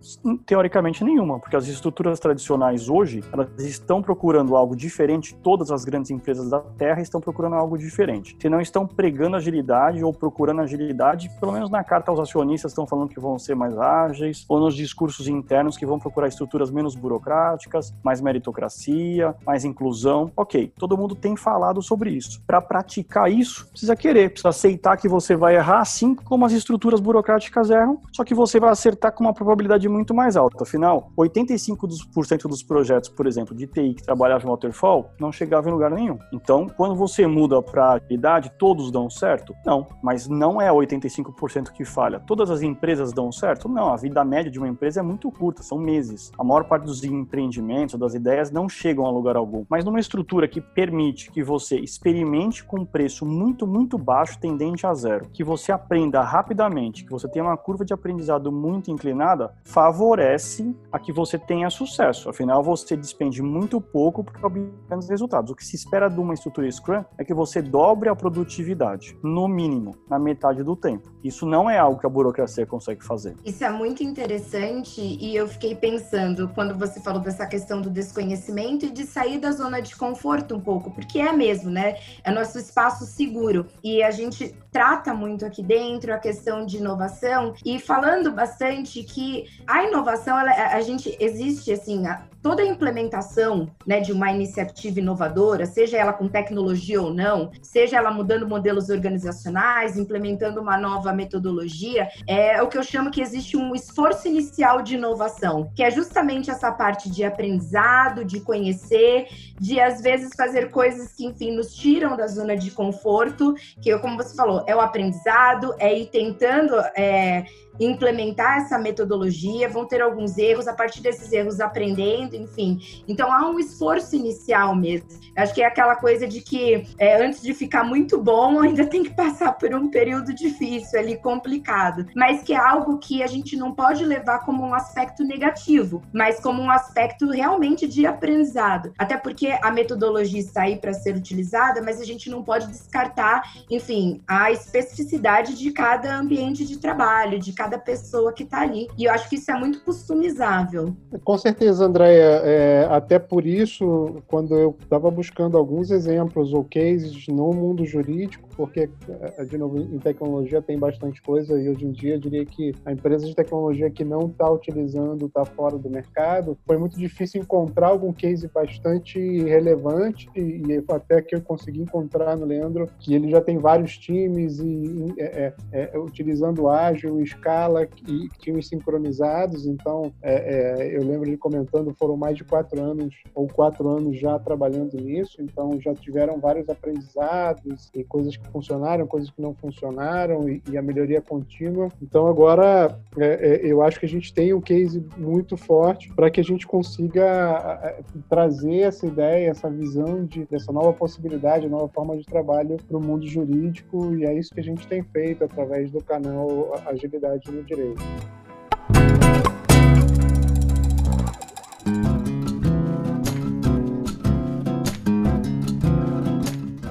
Teoricamente 0.46 1.03
nenhuma, 1.03 1.39
porque 1.39 1.56
as 1.56 1.68
estruturas 1.68 2.20
tradicionais 2.20 2.89
hoje, 2.89 3.24
elas 3.32 3.50
estão 3.60 4.01
procurando 4.01 4.56
algo 4.56 4.75
diferente, 4.75 5.36
todas 5.36 5.72
as 5.72 5.84
grandes 5.84 6.12
empresas 6.12 6.50
da 6.50 6.60
Terra 6.60 7.01
estão 7.01 7.22
procurando 7.22 7.56
algo 7.56 7.77
diferente. 7.77 8.38
Se 8.39 8.50
não 8.50 8.62
estão 8.62 8.86
pregando 8.86 9.36
agilidade 9.36 10.03
ou 10.03 10.13
procurando 10.13 10.62
agilidade, 10.62 11.29
pelo 11.39 11.51
menos 11.51 11.70
na 11.70 11.84
carta 11.84 12.12
aos 12.12 12.20
acionistas 12.20 12.72
estão 12.72 12.88
falando 12.88 13.10
que 13.10 13.20
vão 13.20 13.38
ser 13.38 13.56
mais 13.56 13.77
ágeis, 13.77 14.46
ou 14.48 14.60
nos 14.60 14.75
discursos 14.75 15.27
internos 15.27 15.77
que 15.77 15.86
vão 15.86 16.00
procurar 16.00 16.27
estruturas 16.27 16.72
menos 16.72 16.96
burocráticas, 16.96 17.94
mais 18.03 18.22
meritocracia, 18.22 19.36
mais 19.46 19.65
inclusão. 19.65 20.32
Ok, 20.36 20.72
todo 20.77 20.98
mundo 20.98 21.15
tem 21.15 21.36
falado 21.36 21.82
sobre 21.82 22.12
isso. 22.12 22.41
Para 22.46 22.62
praticar 22.62 23.32
isso, 23.32 23.68
precisa 23.70 23.96
querer, 23.96 24.29
aceitar 24.48 24.98
que 24.98 25.08
você 25.08 25.36
vai 25.36 25.55
errar, 25.55 25.79
assim 25.79 26.15
como 26.15 26.46
as 26.46 26.51
estruturas 26.51 27.00
burocráticas 27.00 27.69
erram, 27.69 28.00
só 28.12 28.24
que 28.24 28.34
você 28.34 28.60
vai 28.60 28.69
acertar 28.69 29.12
com 29.13 29.24
uma 29.24 29.34
probabilidade 29.34 29.88
muito 29.88 30.13
mais 30.13 30.36
alta. 30.36 30.63
Afinal, 30.63 31.12
85% 31.17 32.48
dos 32.48 32.63
projetos, 32.63 33.10
por 33.10 33.28
exemplo, 33.28 33.56
de 33.56 33.67
TI 33.67 33.93
que 33.93 34.04
trabalhavam 34.04 34.47
em 34.47 34.52
waterfall, 34.52 35.12
não 35.19 35.32
chegavam 35.32 35.69
em 35.69 35.73
lugar 35.73 35.91
nenhum. 35.91 36.17
Então, 36.32 36.67
quando 36.67 36.95
você 36.95 37.25
muda 37.25 37.62
para 37.62 37.93
agilidade, 37.93 38.52
todos 38.58 38.91
dão 38.91 39.10
certo? 39.10 39.56
Não, 39.65 39.88
mas 40.02 40.28
não 40.28 40.62
é 40.62 40.69
85% 40.69 41.71
que 41.71 41.86
falha. 41.86 42.19
Todas 42.19 42.49
as 42.49 42.62
empresas 42.62 43.13
dão 43.13 43.32
certo? 43.32 43.67
Não, 43.67 43.91
a 43.93 43.97
vida 43.97 44.23
média 44.23 44.52
de 44.52 44.60
uma 44.60 44.67
empresa 44.67 44.99
é 44.99 45.04
muito 45.04 45.32
curta, 45.32 45.63
são 45.63 45.78
meses. 45.78 46.32
A 46.38 46.43
maior 46.43 46.65
parte 46.65 46.84
dos 46.86 47.04
empreendimentos, 47.04 47.99
das 47.99 48.13
ideias, 48.13 48.52
não 48.52 48.67
chegam 48.67 49.06
a 49.06 49.12
lugar 49.12 49.36
algum. 49.36 49.65
Mas 49.69 49.86
numa 49.86 49.99
estrutura 49.99 50.47
que 50.47 50.62
permite 50.62 51.32
que 51.32 51.43
você 51.43 51.80
experimente 51.80 52.63
com 52.63 52.86
preço 52.86 53.25
muito, 53.25 53.65
muito 53.65 53.97
baixo, 53.97 54.29
tendente 54.38 54.86
a 54.86 54.94
zero, 54.94 55.30
que 55.32 55.44
você 55.44 55.72
aprenda 55.72 56.22
rapidamente, 56.22 57.04
que 57.04 57.12
você 57.12 57.28
tenha 57.28 57.46
uma 57.46 57.58
curva 57.58 57.86
de 57.86 57.94
aprendizado 57.94 58.52
muito 58.52 58.92
inclinada, 58.92 59.54
favorece 59.63 60.76
a 60.92 61.00
que 61.00 61.12
você 61.12 61.38
tenha 61.38 61.70
sucesso. 61.70 62.30
Afinal, 62.30 62.63
você 62.63 62.96
despende 62.96 63.42
muito 63.42 63.80
pouco 63.80 64.24
para 64.24 64.46
obter 64.46 64.70
resultados. 65.10 65.52
O 65.52 65.56
que 65.56 65.65
se 65.65 65.76
espera 65.76 66.10
de 66.10 66.20
uma 66.20 66.34
estrutura 66.34 66.70
Scrum 66.70 67.04
é 67.18 67.24
que 67.24 67.34
você 67.34 67.62
dobre 67.62 68.10
a 68.10 68.15
produtividade, 68.15 69.18
no 69.24 69.48
mínimo, 69.48 69.96
na 70.10 70.20
metade 70.20 70.63
do 70.63 70.76
tempo. 70.76 71.10
Isso 71.24 71.46
não 71.46 71.70
é 71.70 71.78
algo 71.78 72.00
que 72.00 72.06
a 72.06 72.10
burocracia 72.10 72.65
consegue 72.65 73.04
fazer. 73.04 73.36
Isso 73.44 73.63
é 73.63 73.70
muito 73.70 74.04
interessante 74.04 75.02
e 75.02 75.36
eu 75.36 75.48
fiquei 75.48 75.76
pensando 75.76 76.50
quando 76.50 76.78
você 76.78 77.00
falou 77.00 77.22
dessa 77.22 77.46
questão 77.46 77.82
do 77.82 77.89
desconhecimento 77.89 78.86
e 78.86 78.89
de 78.89 79.04
sair 79.04 79.39
da 79.39 79.52
zona 79.52 79.82
de 79.82 79.96
conforto 79.96 80.56
um 80.56 80.60
pouco, 80.60 80.92
porque 80.92 81.20
é 81.20 81.32
mesmo, 81.32 81.70
né? 81.70 81.98
É 82.24 82.32
nosso 82.32 82.58
espaço 82.58 83.06
seguro. 83.06 83.65
E 83.84 84.02
a 84.02 84.12
gente 84.19 84.55
trata 84.71 85.13
muito 85.13 85.45
aqui 85.45 85.63
dentro 85.63 86.13
a 86.13 86.17
questão 86.17 86.65
de 86.65 86.77
inovação 86.77 87.53
e 87.65 87.79
falando 87.79 88.32
bastante 88.32 89.03
que 89.03 89.45
a 89.65 89.84
inovação, 89.84 90.39
ela, 90.39 90.51
a 90.51 90.82
gente 90.82 91.15
existe 91.19 91.71
assim, 91.71 92.05
a, 92.08 92.23
toda 92.41 92.62
a 92.62 92.65
implementação 92.65 93.69
né, 93.86 93.99
de 93.99 94.12
uma 94.12 94.32
iniciativa 94.32 94.99
inovadora, 94.99 95.65
seja 95.65 95.97
ela 95.97 96.13
com 96.13 96.28
tecnologia 96.28 97.02
ou 97.02 97.13
não, 97.13 97.52
seja 97.62 97.97
ela 97.97 98.12
mudando 98.12 98.47
modelos 98.47 98.89
organizacionais, 98.89 99.97
implementando 99.97 100.62
uma 100.62 100.78
nova 100.78 101.13
metodologia, 101.13 102.08
é 102.28 102.62
o 102.62 102.67
que 102.67 102.78
eu 102.78 102.84
chamo 102.84 103.12
que 103.12 103.21
existe 103.21 103.58
um 103.58 103.75
esforço 103.75 104.28
inicial 104.28 104.82
de 104.82 104.95
inovação, 104.95 105.71
que 105.75 105.84
é 105.84 105.91
justamente 105.91 106.49
essa 106.49 106.71
parte 106.71 107.10
de 107.10 107.23
aprendizado, 107.23 108.23
de 108.23 108.39
conhecer, 108.41 109.28
de 109.60 109.80
às 109.80 110.02
vezes 110.02 110.30
fazer 110.36 110.69
coisas 110.69 111.13
que, 111.13 111.25
enfim, 111.25 111.56
nos 111.56 111.73
tiram 111.75 112.15
da 112.15 112.28
zona 112.28 112.56
de 112.56 112.71
conforto, 112.71 113.54
que, 113.82 113.97
como 113.99 114.17
você 114.17 114.36
falou, 114.36 114.63
é 114.67 114.75
o 114.75 114.80
aprendizado, 114.80 115.73
é 115.78 115.97
ir 115.97 116.08
tentando. 116.08 116.75
É, 116.95 117.45
implementar 117.80 118.58
essa 118.58 118.78
metodologia, 118.78 119.70
vão 119.70 119.86
ter 119.86 120.02
alguns 120.02 120.38
erros, 120.38 120.68
a 120.68 120.74
partir 120.74 121.02
desses 121.02 121.32
erros 121.32 121.60
aprendendo, 121.60 122.36
enfim. 122.36 122.80
Então 123.08 123.32
há 123.32 123.50
um 123.50 123.60
esforço 123.60 124.15
inicial 124.15 124.76
mesmo. 124.76 125.08
Acho 125.36 125.54
que 125.54 125.62
é 125.62 125.65
aquela 125.65 125.96
coisa 125.96 126.28
de 126.28 126.42
que 126.42 126.86
é, 126.98 127.24
antes 127.24 127.42
de 127.42 127.54
ficar 127.54 127.84
muito 127.84 128.22
bom, 128.22 128.60
ainda 128.62 128.86
tem 128.86 129.04
que 129.04 129.12
passar 129.12 129.54
por 129.54 129.74
um 129.74 129.89
período 129.89 130.34
difícil 130.34 131.00
ali, 131.00 131.18
complicado. 131.18 132.06
Mas 132.15 132.44
que 132.44 132.54
é 132.54 132.58
algo 132.58 132.98
que 132.98 133.24
a 133.24 133.28
gente 133.28 133.56
não 133.56 133.74
pode 133.74 134.04
levar 134.04 134.39
como 134.39 134.63
um 134.63 134.74
aspecto 134.74 135.24
negativo, 135.24 136.02
mas 136.13 136.39
como 136.39 136.62
um 136.62 136.70
aspecto 136.70 137.30
realmente 137.30 137.88
de 137.88 138.06
aprendizado. 138.06 138.94
Até 138.98 139.18
porque 139.18 139.58
a 139.62 139.72
metodologia 139.72 140.39
está 140.39 140.63
aí 140.63 140.78
para 140.78 140.94
ser 140.94 141.15
utilizada, 141.15 141.82
mas 141.82 142.02
a 142.02 142.06
gente 142.06 142.30
não 142.30 142.44
pode 142.44 142.68
descartar, 142.68 143.44
enfim, 143.70 144.22
a 144.28 144.52
especificidade 144.52 145.58
de 145.58 145.72
cada 145.72 146.15
ambiente 146.15 146.65
de 146.65 146.78
trabalho, 146.78 147.39
de 147.39 147.54
cada 147.54 147.68
cada 147.69 147.77
pessoa 147.77 148.34
que 148.34 148.43
está 148.43 148.62
ali. 148.62 148.88
E 148.97 149.05
eu 149.05 149.12
acho 149.12 149.29
que 149.29 149.36
isso 149.36 149.51
é 149.51 149.60
muito 149.60 149.82
customizável. 149.82 150.95
Com 151.23 151.38
certeza, 151.38 151.86
Andréia. 151.86 152.41
É, 152.43 152.88
até 152.89 153.19
por 153.19 153.45
isso, 153.45 154.21
quando 154.27 154.58
eu 154.58 154.75
estava 154.82 155.12
buscando 155.12 155.55
alguns 155.55 155.91
exemplos 155.91 156.51
ou 156.51 156.63
cases 156.63 157.27
no 157.27 157.53
mundo 157.53 157.86
jurídico, 157.86 158.49
porque, 158.55 158.89
é, 159.38 159.45
de 159.45 159.58
novo, 159.58 159.79
em 159.79 159.99
tecnologia 159.99 160.62
tem 160.62 160.77
bastante 160.77 161.21
coisa 161.21 161.60
e 161.62 161.69
hoje 161.69 161.86
em 161.86 161.91
dia 161.91 162.15
eu 162.15 162.19
diria 162.19 162.45
que 162.45 162.73
a 162.86 162.91
empresa 162.91 163.25
de 163.25 163.36
tecnologia 163.36 163.89
que 163.89 164.03
não 164.03 164.27
está 164.27 164.49
utilizando, 164.49 165.27
está 165.27 165.45
fora 165.45 165.77
do 165.77 165.89
mercado, 165.89 166.58
foi 166.65 166.77
muito 166.77 166.97
difícil 166.97 167.41
encontrar 167.41 167.88
algum 167.88 168.12
case 168.12 168.47
bastante 168.47 169.19
relevante 169.43 170.29
e 170.36 170.84
até 170.89 171.21
que 171.21 171.36
eu 171.36 171.41
consegui 171.41 171.82
encontrar 171.82 172.36
no 172.36 172.45
Leandro 172.45 172.89
que 172.99 173.13
ele 173.13 173.29
já 173.29 173.41
tem 173.41 173.58
vários 173.58 173.97
times 173.97 174.60
e 174.60 175.13
é, 175.17 175.53
é, 175.71 175.91
é 175.93 175.99
utilizando 175.99 176.67
ágil 176.69 177.21
e 177.21 177.25
Scrum 177.25 177.59
escala 177.60 177.88
e 178.08 178.30
tínhamos 178.39 178.67
sincronizados. 178.67 179.65
Então, 179.65 180.13
é, 180.22 180.34
é, 180.34 180.98
eu 180.98 181.04
lembro 181.04 181.28
ele 181.28 181.38
comentando, 181.38 181.93
foram 181.98 182.15
mais 182.15 182.38
de 182.38 182.43
quatro 182.43 182.82
anos 182.82 183.13
ou 183.36 183.48
quatro 183.48 183.88
anos 183.89 184.17
já 184.17 184.39
trabalhando 184.39 184.95
nisso. 184.95 185.41
Então, 185.41 185.80
já 185.80 185.93
tiveram 185.93 186.39
vários 186.39 186.69
aprendizados 186.69 187.89
e 187.93 188.04
coisas 188.04 188.38
que 188.38 188.48
funcionaram, 188.50 189.06
coisas 189.06 189.30
que 189.30 189.41
não 189.41 189.54
funcionaram 189.54 190.48
e, 190.48 190.62
e 190.72 190.78
a 190.78 190.82
melhoria 190.82 191.22
contínua. 191.22 191.89
Então, 192.02 192.28
agora 192.28 192.98
é, 193.17 193.26
é 193.26 193.60
eu 193.69 193.82
acho 193.82 194.00
que 194.00 194.06
a 194.06 194.10
gente 194.10 194.34
tem 194.34 194.54
um 194.54 194.62
case 194.62 195.04
muito 195.17 195.58
forte 195.58 196.12
para 196.13 196.30
que 196.30 196.39
a 196.39 196.43
gente 196.43 196.65
consiga 196.65 197.95
trazer 198.30 198.80
essa 198.82 199.06
ideia, 199.06 199.50
essa 199.50 199.69
visão 199.69 200.26
de, 200.26 200.45
dessa 200.45 200.72
nova 200.72 200.93
possibilidade, 200.93 201.67
nova 201.67 201.88
forma 201.89 202.17
de 202.17 202.26
trabalho 202.26 202.78
para 202.88 202.98
o 202.98 203.02
mundo 203.02 203.28
jurídico 203.28 204.15
e 204.15 204.26
é 204.26 204.34
isso 204.34 204.54
que 204.54 204.60
a 204.60 204.63
gente 204.63 204.88
tem 204.88 205.04
feito 205.04 205.43
através 205.43 205.91
do 205.91 206.04
canal 206.04 206.80
Agilidade 206.86 207.49
no 207.52 207.64
Direito. 207.64 208.02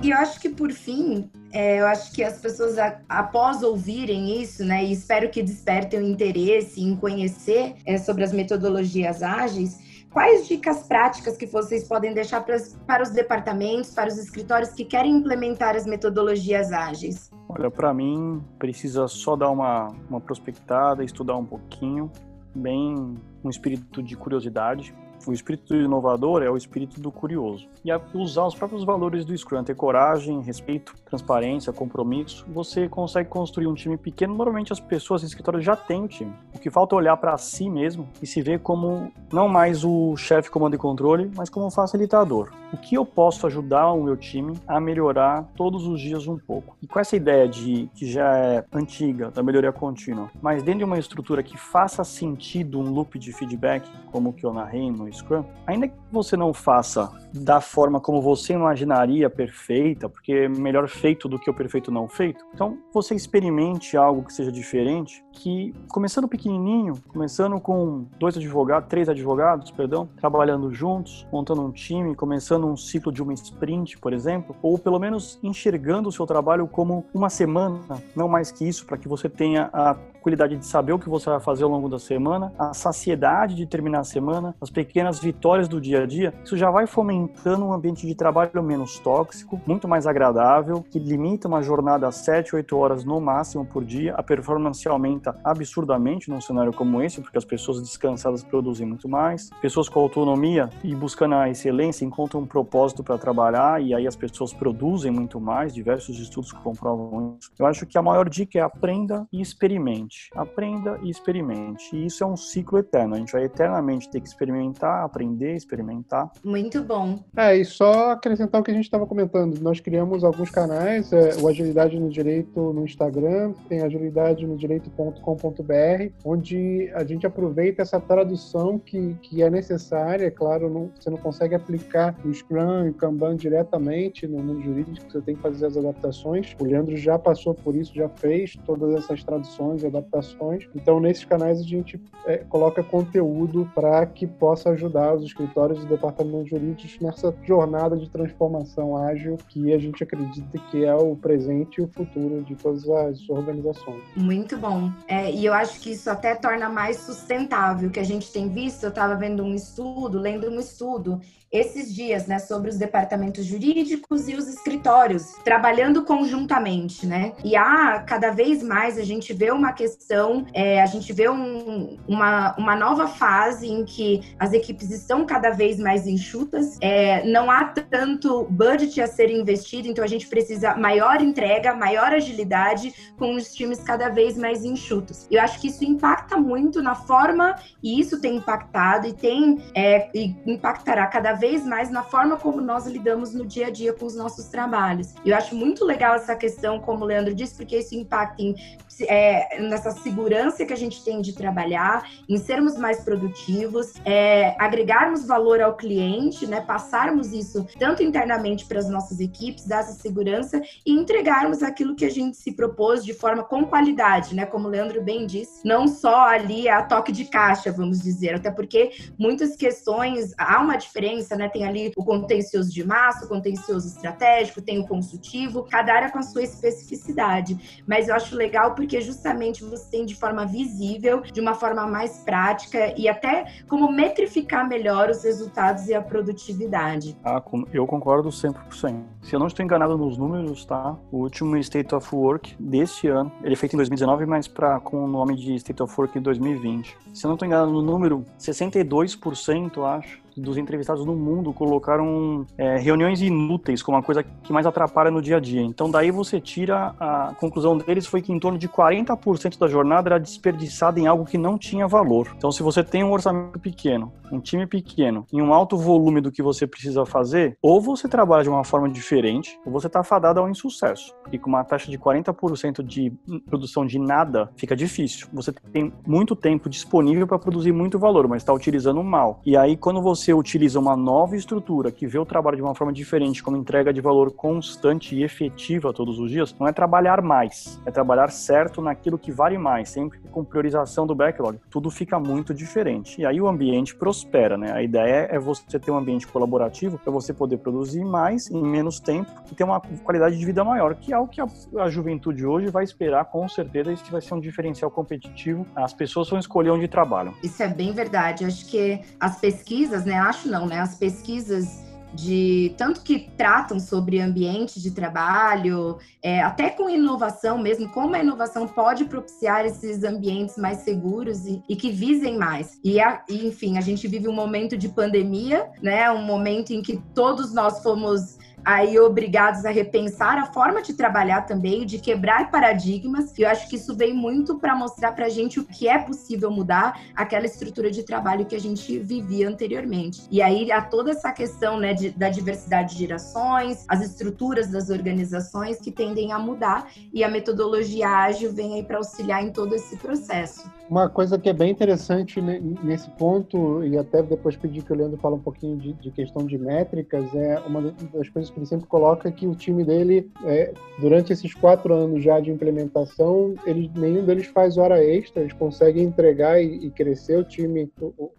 E 0.03 0.11
eu 0.11 0.17
acho 0.17 0.41
que, 0.41 0.49
por 0.49 0.73
fim, 0.73 1.31
é, 1.53 1.81
eu 1.81 1.87
acho 1.87 2.13
que 2.13 2.23
as 2.23 2.39
pessoas, 2.39 2.77
após 3.09 3.63
ouvirem 3.63 4.41
isso, 4.41 4.65
né, 4.65 4.83
e 4.85 4.93
espero 4.93 5.29
que 5.29 5.43
despertem 5.43 6.01
o 6.01 6.03
interesse 6.03 6.81
em 6.81 6.97
conhecer 6.97 7.75
é, 7.85 7.99
sobre 7.99 8.25
as 8.25 8.33
metodologias 8.33 9.23
ágeis, 9.23 9.79
Quais 10.11 10.49
dicas 10.49 10.85
práticas 10.85 11.37
que 11.37 11.47
vocês 11.47 11.87
podem 11.87 12.15
deixar 12.15 12.41
para, 12.41 12.57
para 12.87 13.03
os 13.03 13.11
departamentos, 13.11 13.91
para 13.91 14.09
os 14.09 14.17
escritórios 14.17 14.71
que 14.71 14.85
querem 14.85 15.17
implementar 15.17 15.77
as 15.77 15.87
metodologias 15.87 16.73
ágeis? 16.73 17.31
Olha, 17.49 17.71
para 17.71 17.93
mim, 17.93 18.43
precisa 18.59 19.07
só 19.07 19.37
dar 19.37 19.51
uma, 19.51 19.89
uma 20.09 20.21
prospectada, 20.21 21.05
estudar 21.05 21.37
um 21.37 21.45
pouquinho, 21.45 22.11
bem 22.55 23.19
um 23.45 23.51
espírito 23.51 24.03
de 24.03 24.17
curiosidade, 24.17 24.95
o 25.27 25.33
espírito 25.33 25.75
inovador 25.75 26.43
é 26.43 26.51
o 26.51 26.57
espírito 26.57 27.01
do 27.01 27.11
curioso. 27.11 27.69
E 27.85 27.91
usar 28.15 28.47
os 28.47 28.55
próprios 28.55 28.85
valores 28.85 29.25
do 29.25 29.37
Scrum, 29.37 29.63
ter 29.65 29.75
coragem, 29.75 30.41
respeito, 30.41 30.95
transparência, 31.09 31.73
compromisso, 31.73 32.45
você 32.49 32.89
consegue 32.89 33.29
construir 33.29 33.67
um 33.67 33.75
time 33.75 33.97
pequeno. 33.97 34.35
Normalmente 34.35 34.73
as 34.73 34.81
pessoas 34.81 35.23
em 35.23 35.27
escritório 35.27 35.61
já 35.61 35.75
têm 35.75 36.05
o 36.05 36.09
time. 36.09 36.33
O 36.55 36.59
que 36.59 36.71
falta 36.71 36.95
é 36.95 36.99
olhar 36.99 37.17
para 37.17 37.37
si 37.39 37.69
mesmo 37.69 38.09
e 38.23 38.27
se 38.27 38.43
ver 38.43 38.61
como 38.61 39.11
não 39.33 39.49
mais 39.49 39.85
o 39.85 40.17
chefe 40.17 40.51
comando 40.51 40.75
e 40.75 40.79
controle, 40.79 41.31
mas 41.37 41.49
como 41.49 41.67
um 41.67 41.71
facilitador. 41.71 42.51
O 42.73 42.77
que 42.77 42.95
eu 42.95 43.05
posso 43.05 43.47
ajudar 43.47 43.93
o 43.93 44.03
meu 44.03 44.17
time 44.17 44.59
a 44.67 44.79
melhorar 44.79 45.49
todos 45.57 45.87
os 45.87 46.01
dias 46.01 46.27
um 46.27 46.37
pouco? 46.37 46.77
E 46.83 46.87
com 46.87 47.01
essa 47.01 47.17
ideia 47.17 47.49
de 47.49 47.89
que 47.95 48.11
já 48.11 48.37
é 48.37 48.65
antiga, 48.73 49.31
da 49.31 49.43
melhoria 49.43 49.73
contínua, 49.73 50.31
mas 50.43 50.63
dentro 50.63 50.81
de 50.81 50.85
uma 50.85 50.99
estrutura 50.99 51.43
que 51.43 51.57
faça 51.57 52.05
sentido 52.05 52.79
um 52.79 52.91
loop 52.91 53.19
de 53.19 53.33
feedback, 53.33 53.89
como 54.13 54.31
o 54.31 54.33
que 54.33 54.45
eu 54.45 54.53
narrei 54.53 54.91
no 54.91 55.11
Scrum, 55.13 55.45
ainda 55.67 55.89
que 55.89 55.95
você 56.13 56.37
não 56.37 56.53
faça 56.53 57.11
da 57.33 57.61
forma 57.61 58.01
como 58.01 58.21
você 58.21 58.53
imaginaria 58.53 59.31
perfeita, 59.31 60.09
porque 60.09 60.33
é 60.33 60.49
melhor 60.49 60.89
feito 60.99 61.29
do 61.29 61.39
que 61.39 61.49
o 61.49 61.55
perfeito 61.55 61.91
não 61.91 62.09
feito. 62.09 62.45
Então, 62.53 62.79
você 62.93 63.15
experimente 63.15 63.97
algo 63.97 64.23
que 64.23 64.33
seja 64.33 64.51
diferente, 64.51 65.25
que 65.33 65.75
começando 65.89 66.29
pequenininho, 66.29 66.95
começando 67.09 67.61
com 67.61 68.07
dois 68.19 68.37
advogados, 68.37 68.89
três 68.89 69.09
advogados, 69.09 69.71
perdão, 69.71 70.09
trabalhando 70.17 70.73
juntos, 70.73 71.27
montando 71.33 71.63
um 71.63 71.71
time, 71.71 72.15
começando 72.15 72.67
um 72.67 72.77
ciclo 72.77 73.13
de 73.13 73.23
uma 73.23 73.33
sprint, 73.33 73.99
por 73.99 74.13
exemplo, 74.13 74.57
ou 74.63 74.79
pelo 74.79 74.99
menos 74.99 75.39
enxergando 75.43 76.09
o 76.09 76.13
seu 76.13 76.27
trabalho 76.27 76.67
como 76.67 77.07
uma 77.15 77.31
semana, 77.31 77.81
não 78.15 78.29
mais 78.29 78.51
que 78.51 78.69
isso, 78.69 78.85
para 78.85 78.99
que 78.99 79.09
você 79.09 79.29
tenha 79.29 79.71
a 79.73 79.97
tranquilidade 80.19 80.57
de 80.57 80.67
saber 80.67 80.93
o 80.93 80.99
que 80.99 81.09
você 81.09 81.31
vai 81.31 81.41
fazer 81.41 81.65
ao 81.65 81.71
longo 81.71 81.89
da 81.89 81.99
semana, 81.99 82.53
a 82.59 82.75
saciedade 82.75 83.55
de 83.55 83.67
terminar 83.67 84.01
a 84.01 84.05
semana, 84.05 84.55
as 84.61 84.69
pequenas 84.69 85.21
vitórias 85.21 85.69
do 85.69 85.81
dia 85.81 86.03
a 86.03 86.07
dia, 86.07 86.35
isso 86.45 86.57
já 86.57 86.71
vai 86.71 86.87
fomentando 86.87 87.65
um 87.65 87.73
ambiente 87.73 88.07
de 88.07 88.15
trabalho 88.15 88.63
menos 88.63 88.99
tóxico, 88.99 89.61
muito 89.67 89.87
mais 89.87 90.07
agradável, 90.07 90.85
que 90.91 90.99
limita 90.99 91.49
uma 91.49 91.63
jornada 91.63 92.09
a 92.09 92.13
7, 92.13 92.57
8 92.57 92.77
horas 92.77 93.05
no 93.05 93.21
máximo 93.21 93.65
por 93.65 93.85
dia. 93.85 94.15
A 94.15 94.23
performance 94.23 94.87
aumenta 94.89 95.39
absurdamente 95.45 96.29
num 96.29 96.41
cenário 96.41 96.73
como 96.73 97.01
esse, 97.01 97.21
porque 97.21 97.39
as 97.39 97.45
pessoas 97.45 97.81
descansadas 97.81 98.43
produzem 98.43 98.87
muito 98.87 99.09
mais. 99.09 99.51
Pessoas 99.63 99.89
com 99.89 100.01
autonomia 100.01 100.69
e 100.83 100.95
buscando 100.95 101.37
a 101.37 101.49
excelência 101.49 102.05
encontram 102.05 102.41
um 102.41 102.47
propósito 102.47 103.05
para 103.05 103.17
trabalhar 103.17 103.81
e 103.81 103.95
aí 103.95 104.07
as 104.07 104.17
pessoas 104.17 104.53
produzem 104.53 105.11
muito 105.11 105.41
mais. 105.41 105.73
Diversos 105.73 106.19
estudos 106.19 106.53
comprovam 106.53 107.37
isso. 107.39 107.51
Eu 107.59 107.67
acho 107.67 107.87
que 107.87 107.97
a 107.97 108.03
maior 108.03 108.29
dica 108.29 108.59
é 108.59 108.63
aprenda 108.63 109.27
e 109.33 109.41
experimente 109.41 110.08
experimente, 110.09 110.31
aprenda 110.35 110.99
e 111.03 111.11
experimente. 111.11 111.95
E 111.95 112.07
isso 112.07 112.25
é 112.25 112.27
um 112.27 112.37
ciclo 112.37 112.79
eterno. 112.79 113.15
A 113.15 113.19
gente 113.19 113.33
vai 113.33 113.45
eternamente 113.45 114.11
ter 114.11 114.21
que 114.21 114.29
experimentar, 114.29 115.05
aprender, 115.05 115.55
experimentar. 115.55 116.33
Muito 116.43 116.83
bom. 116.83 117.23
É, 117.37 117.57
e 117.57 117.65
só 117.65 118.13
acrescentar 118.13 118.61
o 118.61 118.65
que 118.65 118.71
a 118.71 118.75
gente 118.75 118.85
estava 118.85 119.07
comentando. 119.07 119.61
Nós 119.61 119.81
criamos 119.81 120.25
alguns 120.25 120.51
canais, 120.51 121.13
é, 121.13 121.37
o 121.41 121.49
Agilidade 121.49 121.99
no 122.01 122.09
Direito 122.09 122.73
no 122.73 122.85
Instagram, 122.85 123.53
tem 123.69 123.83
agilidade 123.83 124.47
no 124.47 124.57
direito.com.br, 124.57 126.13
onde 126.25 126.91
a 126.95 127.05
gente 127.05 127.27
aproveita 127.27 127.83
essa 127.83 128.01
tradução 128.01 128.79
que, 128.79 129.15
que 129.23 129.43
é 129.43 129.51
necessária. 129.51 130.27
É 130.27 130.31
claro, 130.31 130.71
não, 130.71 130.91
você 130.99 131.11
não 131.11 131.19
consegue 131.19 131.55
aplicar 131.55 132.17
o 132.25 132.33
Scrum 132.33 132.87
e 132.87 132.91
o 132.91 132.95
Kanban 132.95 133.37
diretamente 133.37 134.27
no 134.27 134.43
mundo 134.43 134.63
jurídico, 134.63 135.11
você 135.11 135.21
tem 135.21 135.37
que 135.37 135.43
fazer 135.43 135.67
as 135.67 135.77
adaptações. 135.77 136.57
O 136.59 136.65
Leandro 136.65 136.97
já 136.97 137.19
passou 137.19 137.55
por 137.55 137.75
isso, 137.75 137.95
já 137.95 138.09
fez 138.09 138.57
todas 138.65 138.95
essas 138.95 139.23
traduções 139.23 139.83
e 139.83 139.87
adaptações 139.87 139.98
adaptações. 139.99 140.67
Então, 140.75 141.01
nesses 141.01 141.25
canais, 141.25 141.61
a 141.61 141.65
gente 141.65 142.01
é, 142.27 142.39
coloca 142.39 142.83
conteúdo 142.83 143.71
para 143.75 144.07
que 144.07 144.27
possa 144.27 144.71
ajudar 144.71 145.15
os 145.15 145.25
escritórios 145.25 145.83
e 145.83 145.87
departamentos 145.87 146.49
jurídicos 146.49 146.99
nessa 147.01 147.35
jornada 147.45 147.97
de 147.97 148.09
transformação 148.09 148.97
ágil 148.97 149.37
que 149.49 149.73
a 149.73 149.79
gente 149.79 150.03
acredita 150.03 150.59
que 150.71 150.85
é 150.85 150.95
o 150.95 151.17
presente 151.17 151.81
e 151.81 151.85
o 151.85 151.89
futuro 151.89 152.43
de 152.43 152.55
todas 152.55 152.89
as 152.89 153.29
organizações. 153.29 154.03
Muito 154.17 154.57
bom. 154.57 154.91
É, 155.07 155.31
e 155.31 155.45
eu 155.45 155.53
acho 155.53 155.81
que 155.81 155.91
isso 155.91 156.11
até 156.11 156.35
torna 156.35 156.69
mais 156.69 156.97
sustentável, 156.97 157.91
que 157.91 158.01
a 158.01 158.05
gente 158.05 158.33
tem 158.33 158.49
visto, 158.49 158.85
eu 158.85 158.91
estava 158.91 159.15
vendo 159.15 159.43
um 159.43 159.55
estudo, 159.55 160.19
lendo 160.19 160.49
um 160.49 160.59
estudo 160.59 161.21
esses 161.51 161.95
dias, 161.95 162.27
né, 162.27 162.39
sobre 162.39 162.71
os 162.71 162.77
departamentos 162.77 163.45
jurídicos 163.45 164.29
e 164.29 164.35
os 164.35 164.49
escritórios 164.49 165.33
trabalhando 165.45 166.05
conjuntamente, 166.05 167.07
né? 167.07 167.33
E 167.45 167.57
há 167.57 168.01
cada 168.01 168.31
vez 168.31 168.63
mais 168.63 168.99
a 168.99 169.05
gente 169.05 169.33
vê 169.33 169.51
uma 169.51 169.73
questão, 169.73 170.47
é, 170.53 170.83
a 170.83 170.87
gente 170.87 171.13
vê 171.13 171.29
um, 171.29 171.99
uma, 172.07 172.55
uma 172.57 172.77
nova 172.77 173.07
fase 173.07 173.67
em 173.67 173.85
que 173.85 174.21
as 174.39 174.53
equipes 174.53 174.91
estão 174.91 175.25
cada 175.25 175.51
vez 175.51 175.79
mais 175.79 176.07
enxutas, 176.07 176.77
é, 176.81 177.25
não 177.25 177.51
há 177.51 177.65
tanto 177.65 178.45
budget 178.51 179.01
a 179.01 179.07
ser 179.07 179.31
investido, 179.31 179.89
então 179.89 180.05
a 180.05 180.09
gente 180.09 180.27
precisa 180.27 180.75
maior 180.77 181.23
entrega, 181.23 181.75
maior 181.75 182.13
agilidade 182.13 182.95
com 183.17 183.35
os 183.35 183.55
times 183.55 183.79
cada 183.81 184.09
vez 184.09 184.37
mais 184.37 184.65
enxutos. 184.65 185.27
Eu 185.31 185.41
acho 185.41 185.61
que 185.61 185.69
isso 185.69 185.85
impacta 185.85 186.37
muito 186.37 186.83
na 186.83 186.95
forma 186.95 187.55
e 187.83 187.99
isso 187.99 188.21
tem 188.21 188.37
impactado 188.37 189.07
e 189.07 189.13
tem 189.13 189.59
é, 189.75 190.11
e 190.15 190.37
impactará 190.47 191.07
cada 191.07 191.38
vez 191.39 191.65
mais 191.65 191.91
na 191.91 192.03
forma 192.03 192.37
como 192.37 192.61
nós 192.61 192.87
lidamos 192.87 193.33
no 193.33 193.47
dia 193.47 193.69
a 193.69 193.71
dia 193.71 193.93
com 193.93 194.05
os 194.07 194.15
nossos 194.15 194.47
trabalhos. 194.47 195.15
Eu 195.25 195.37
acho 195.37 195.55
muito 195.55 195.85
legal 195.85 196.15
essa 196.15 196.35
questão, 196.35 196.81
como 196.81 197.05
o 197.05 197.07
Leandro 197.07 197.35
disse, 197.35 197.55
porque 197.55 197.79
isso 197.79 197.95
impacta 197.95 198.43
em, 198.43 198.55
é, 199.03 199.61
nessa 199.61 199.91
segurança 199.93 200.65
que 200.65 200.73
a 200.73 200.77
gente 200.77 201.05
tem 201.05 201.21
de 201.21 201.33
trabalhar, 201.33 202.09
em 202.29 202.37
sermos 202.37 202.77
mais 202.77 203.01
produtivos, 203.01 203.95
é, 204.05 204.57
agregarmos 204.59 205.27
valor 205.27 205.61
ao 205.61 205.77
cliente, 205.77 206.47
né, 206.47 206.61
passarmos 206.61 207.33
isso 207.33 207.67
tanto 207.79 208.03
internamente 208.03 208.65
para 208.67 208.79
as 208.79 208.89
nossas 208.89 209.21
equipes, 209.21 209.67
dar 209.67 209.81
essa 209.81 209.93
segurança 209.93 210.61
e 210.85 210.93
entregarmos 210.93 211.63
aquilo 211.63 211.95
que 211.95 212.05
a 212.05 212.11
gente 212.11 212.37
se 212.37 212.53
propôs 212.53 213.05
de 213.05 213.15
forma 213.15 213.45
com 213.45 213.65
qualidade, 213.65 214.35
né, 214.35 214.47
como 214.47 214.67
o 214.67 214.71
Leandro 214.71 215.03
bem 215.03 215.27
disse, 215.27 215.65
não 215.65 215.87
só 215.87 216.27
ali 216.27 216.69
a 216.69 216.83
toque 216.83 217.13
de 217.13 217.27
caixa, 217.27 217.71
vamos 217.71 218.01
dizer, 218.01 218.35
até 218.35 218.51
porque 218.51 218.93
muitas 219.19 219.57
questões, 219.57 220.33
há 220.39 220.61
uma 220.61 220.77
diferença 220.77 221.28
justiça, 221.29 221.37
né? 221.37 221.49
Tem 221.49 221.65
ali 221.65 221.93
o 221.97 222.05
contencioso 222.05 222.73
de 222.73 222.85
massa, 222.85 223.27
o 223.27 223.29
contencioso 223.29 223.89
estratégico, 223.89 224.63
tem 224.63 224.79
o 224.79 224.87
consultivo, 224.87 225.65
cada 225.65 225.93
área 225.93 226.11
com 226.11 226.19
a 226.19 226.23
sua 226.23 226.43
especificidade. 226.43 227.83
Mas 227.87 228.09
eu 228.09 228.15
acho 228.15 228.35
legal 228.35 228.75
porque 228.75 229.01
justamente 229.01 229.63
você 229.63 229.91
tem 229.91 230.07
de 230.07 230.15
forma 230.15 230.47
visível, 230.47 231.21
de 231.21 231.41
uma 231.41 231.55
forma 231.55 231.87
mais 231.87 232.19
prática 232.21 232.95
e 232.97 233.09
até 233.09 233.63
como 233.69 233.93
metrificar 233.93 234.67
melhor 234.67 235.11
os 235.11 235.23
resultados 235.23 235.89
e 235.89 235.95
a 235.95 236.01
produtividade. 236.01 237.17
Ah, 237.25 237.43
eu 237.73 237.87
concordo 237.87 238.31
100%. 238.31 239.18
Se 239.29 239.37
eu 239.37 239.39
não 239.39 239.47
estou 239.47 239.63
enganado 239.63 239.99
nos 239.99 240.17
números, 240.17 240.65
tá? 240.65 240.97
O 241.13 241.19
último 241.19 241.55
State 241.59 241.95
of 241.95 242.15
Work 242.15 242.57
deste 242.59 243.09
ano, 243.09 243.31
ele 243.45 243.53
é 243.53 243.57
feito 243.57 243.75
em 243.75 243.77
2019, 243.77 244.25
mas 244.25 244.49
pra, 244.49 244.81
com 244.81 245.05
o 245.05 245.07
nome 245.07 245.37
de 245.37 245.55
State 245.57 245.83
of 245.83 245.95
Work 245.99 246.19
em 246.19 246.23
2020. 246.23 246.97
Se 247.13 247.27
eu 247.27 247.29
não 247.29 247.35
estou 247.35 247.45
enganado 247.45 247.71
no 247.71 247.83
número, 247.83 248.25
62%, 248.39 249.85
acho, 249.85 250.23
dos 250.39 250.57
entrevistados 250.57 251.05
no 251.05 251.15
mundo 251.15 251.53
colocaram 251.53 252.47
é, 252.57 252.79
reuniões 252.79 253.21
inúteis 253.21 253.83
como 253.83 253.99
a 253.99 254.03
coisa 254.03 254.23
que 254.23 254.53
mais 254.53 254.67
atrapalha 254.67 255.11
no 255.11 255.21
dia 255.21 255.37
a 255.37 255.41
dia. 255.41 255.63
Então 255.63 255.91
daí 255.91 256.11
você 256.11 256.41
tira 256.41 256.95
a 256.99 257.35
conclusão 257.39 257.77
deles 257.77 258.07
foi 258.07 258.23
que 258.23 258.33
em 258.33 258.39
torno 258.39 258.59
de 258.59 258.69
40% 258.69 259.59
da 259.59 259.67
jornada 259.67 260.09
era 260.09 260.21
desperdiçada 260.21 261.01
em 261.01 261.07
algo 261.07 261.25
que 261.25 261.37
não 261.37 261.59
tinha 261.59 261.87
valor. 261.87 262.33
Então 262.37 262.53
se 262.53 262.63
você 262.63 262.83
tem 262.83 263.03
um 263.03 263.13
orçamento 263.13 263.59
pequeno, 263.59 264.13
um 264.31 264.41
time 264.41 264.67
pequeno 264.67 265.27
e 265.33 265.43
um 265.43 265.53
alto 265.53 265.77
volume 265.77 266.21
do 266.21 266.31
que 266.31 266.43
você 266.43 266.67
precisa 266.67 267.05
fazer, 267.05 267.57
ou 267.61 267.81
você 267.81 268.09
trabalha 268.09 268.43
de 268.43 268.49
uma 268.49 268.65
forma 268.65 268.89
diferente, 268.89 269.18
ou 269.65 269.73
você 269.73 269.87
está 269.87 270.03
fadado 270.03 270.41
ao 270.41 270.49
insucesso. 270.49 271.15
E 271.33 271.39
com 271.39 271.49
uma 271.49 271.65
taxa 271.65 271.91
de 271.91 271.99
40% 271.99 272.83
de 272.83 273.13
produção 273.47 273.87
de 273.87 273.99
nada, 273.99 274.51
fica 274.57 274.77
difícil. 274.77 275.29
Você 275.33 275.53
tem 275.53 275.93
muito 276.07 276.37
tempo 276.37 276.69
disponível 276.69 277.27
para 277.27 277.39
produzir 277.39 277.73
muito 277.73 277.99
valor, 277.99 278.29
mas 278.29 278.43
está 278.43 278.53
utilizando 278.53 279.03
mal. 279.03 279.41
E 279.45 279.57
aí 279.57 279.77
quando 279.77 280.01
você 280.01 280.33
utiliza 280.33 280.79
uma 280.79 280.97
nova 280.97 281.37
estrutura 281.37 281.91
que 281.91 282.07
vê 282.07 282.19
o 282.19 282.27
trabalho 282.27 282.57
de 282.57 282.63
uma 282.63 282.75
forma 282.75 282.93
diferente, 282.93 283.43
como 283.43 283.57
entrega 283.57 283.93
de 283.93 284.01
valor 284.01 284.33
constante 284.33 285.15
e 285.15 285.23
efetiva 285.23 285.93
todos 285.93 286.19
os 286.19 286.31
dias, 286.31 286.55
não 286.59 286.67
é 286.67 286.73
trabalhar 286.73 287.23
mais, 287.23 287.81
é 287.85 287.91
trabalhar 287.91 288.31
certo 288.31 288.81
naquilo 288.81 289.19
que 289.19 289.33
vale 289.33 289.59
mais, 289.59 289.89
sempre 289.91 290.19
com 290.31 290.45
priorização 290.45 291.07
do 291.07 291.15
backlog. 291.15 291.59
Tudo 291.71 291.91
fica 291.91 292.19
muito 292.19 292.55
diferente. 292.55 293.21
E 293.21 293.27
aí 293.27 293.41
o 293.41 293.49
ambiente 293.49 293.95
prospera, 293.95 294.57
né? 294.57 294.73
A 294.73 294.83
ideia 294.83 295.29
é 295.31 295.39
você 295.39 295.79
ter 295.79 295.91
um 295.91 295.97
ambiente 295.97 296.27
colaborativo 296.27 296.99
para 296.99 297.13
você 297.13 297.33
poder 297.33 297.59
produzir 297.59 298.05
mais 298.05 298.51
em 298.51 298.63
menos 298.63 298.98
tempo 299.01 299.31
e 299.51 299.55
ter 299.55 299.65
uma 299.65 299.81
qualidade 299.81 300.39
de 300.39 300.45
vida 300.45 300.65
maior, 300.65 300.95
que 300.95 301.13
é 301.13 301.19
o 301.19 301.27
que 301.27 301.41
a, 301.41 301.47
a 301.79 301.89
juventude 301.89 302.45
hoje 302.45 302.69
vai 302.69 302.85
esperar 302.85 303.25
com 303.27 303.49
certeza. 303.49 303.93
Isso 303.93 304.11
vai 304.11 304.21
ser 304.21 304.35
um 304.35 304.41
diferencial 304.41 304.91
competitivo. 304.91 305.67
As 305.75 305.93
pessoas 305.93 306.29
vão 306.29 306.39
escolher 306.39 306.71
onde 306.71 306.89
trabalham. 306.89 307.35
Isso 307.43 307.63
é 307.63 307.69
bem 307.69 307.93
verdade. 307.93 308.45
Acho 308.45 308.67
que 308.67 309.01
as 309.19 309.39
pesquisas, 309.41 310.05
né, 310.05 310.19
acho 310.19 310.49
não, 310.49 310.67
né? 310.67 310.81
As 310.81 310.97
pesquisas 310.97 311.89
de 312.15 312.75
tanto 312.77 313.03
que 313.03 313.31
tratam 313.37 313.79
sobre 313.79 314.21
ambiente 314.21 314.81
de 314.81 314.91
trabalho, 314.91 315.99
é, 316.23 316.41
até 316.41 316.71
com 316.71 316.89
inovação 316.89 317.59
mesmo, 317.59 317.89
como 317.91 318.15
a 318.15 318.21
inovação 318.21 318.67
pode 318.67 319.05
propiciar 319.05 319.65
esses 319.65 320.03
ambientes 320.05 320.57
mais 320.57 320.79
seguros 320.79 321.47
e, 321.47 321.63
e 321.69 321.77
que 321.77 321.91
visem 321.91 322.39
mais. 322.39 322.79
E, 322.83 323.01
a, 323.01 323.23
e, 323.29 323.47
enfim, 323.47 323.77
a 323.77 323.81
gente 323.81 324.09
vive 324.09 324.29
um 324.29 324.33
momento 324.33 324.77
de 324.77 324.89
pandemia, 324.89 325.69
né? 325.83 326.11
Um 326.11 326.23
momento 326.23 326.73
em 326.73 326.83
que 326.83 327.01
todos 327.15 327.53
nós 327.53 327.83
fomos 327.83 328.39
aí 328.69 329.01
obrigados 329.01 329.65
a 329.65 329.71
repensar 329.71 330.37
a 330.37 330.45
forma 330.45 330.83
de 330.83 330.93
trabalhar 330.93 331.47
também, 331.47 331.87
de 331.87 331.99
quebrar 331.99 332.51
paradigmas. 332.51 333.33
E 333.39 333.41
eu 333.41 333.49
acho 333.49 333.67
que 333.67 333.77
isso 333.77 333.97
vem 333.97 334.13
muito 334.13 334.59
para 334.59 334.77
mostrar 334.77 335.13
para 335.13 335.25
a 335.25 335.29
gente 335.31 335.59
o 335.59 335.65
que 335.65 335.89
é 335.89 335.97
possível 335.97 336.51
mudar 336.51 337.01
aquela 337.17 337.47
estrutura 337.47 337.91
de 337.91 338.03
trabalho 338.03 338.45
que 338.45 338.55
a 338.55 338.61
gente 338.61 338.99
vivia 338.99 339.49
anteriormente. 339.49 340.21
E 340.31 340.43
aí 340.43 340.71
há 340.71 340.83
toda 340.83 341.13
essa 341.13 341.33
questão 341.33 341.81
né, 341.81 341.95
de, 341.95 342.11
da 342.11 342.29
diversidade 342.29 342.93
de 342.93 342.99
gerações, 342.99 343.87
as 343.89 344.03
estruturas 344.03 344.69
das 344.69 344.91
organizações 344.91 345.81
que 345.81 345.91
tendem 345.91 346.33
a 346.33 346.39
mudar 346.39 346.91
e 347.11 347.25
a 347.25 347.29
metodologia 347.31 348.07
ágil 348.07 348.53
vem 348.53 348.75
aí 348.75 348.83
para 348.83 348.99
auxiliar 348.99 349.43
em 349.43 349.51
todo 349.51 349.75
esse 349.75 349.97
processo. 349.97 350.71
Uma 350.91 351.09
coisa 351.09 351.39
que 351.39 351.49
é 351.49 351.53
bem 351.53 351.71
interessante 351.71 352.41
nesse 352.41 353.11
ponto, 353.11 353.85
e 353.85 353.99
até 353.99 354.23
depois 354.23 354.57
pedir 354.57 354.83
que 354.83 354.93
o 354.93 354.97
Leandro 354.97 355.19
fale 355.19 355.35
um 355.35 355.41
pouquinho 355.41 355.77
de, 355.77 355.93
de 355.93 356.11
questão 356.11 356.47
de 356.47 356.57
métricas, 356.57 357.35
é 357.35 357.59
uma 357.67 357.83
das 357.83 358.29
coisas 358.31 358.51
ele 358.59 358.67
sempre 358.67 358.87
coloca 358.87 359.31
que 359.31 359.47
o 359.47 359.55
time 359.55 359.85
dele, 359.85 360.31
é, 360.45 360.73
durante 360.99 361.33
esses 361.33 361.55
quatro 361.55 361.95
anos 361.95 362.23
já 362.23 362.41
de 362.41 362.51
implementação, 362.51 363.55
eles, 363.65 363.91
nenhum 363.95 364.25
deles 364.25 364.47
faz 364.47 364.77
hora 364.77 365.03
extra, 365.03 365.43
eles 365.43 365.53
conseguem 365.53 366.05
entregar 366.05 366.61
e, 366.61 366.87
e 366.87 366.91
crescer 366.91 367.39
o 367.39 367.45
time, 367.45 367.91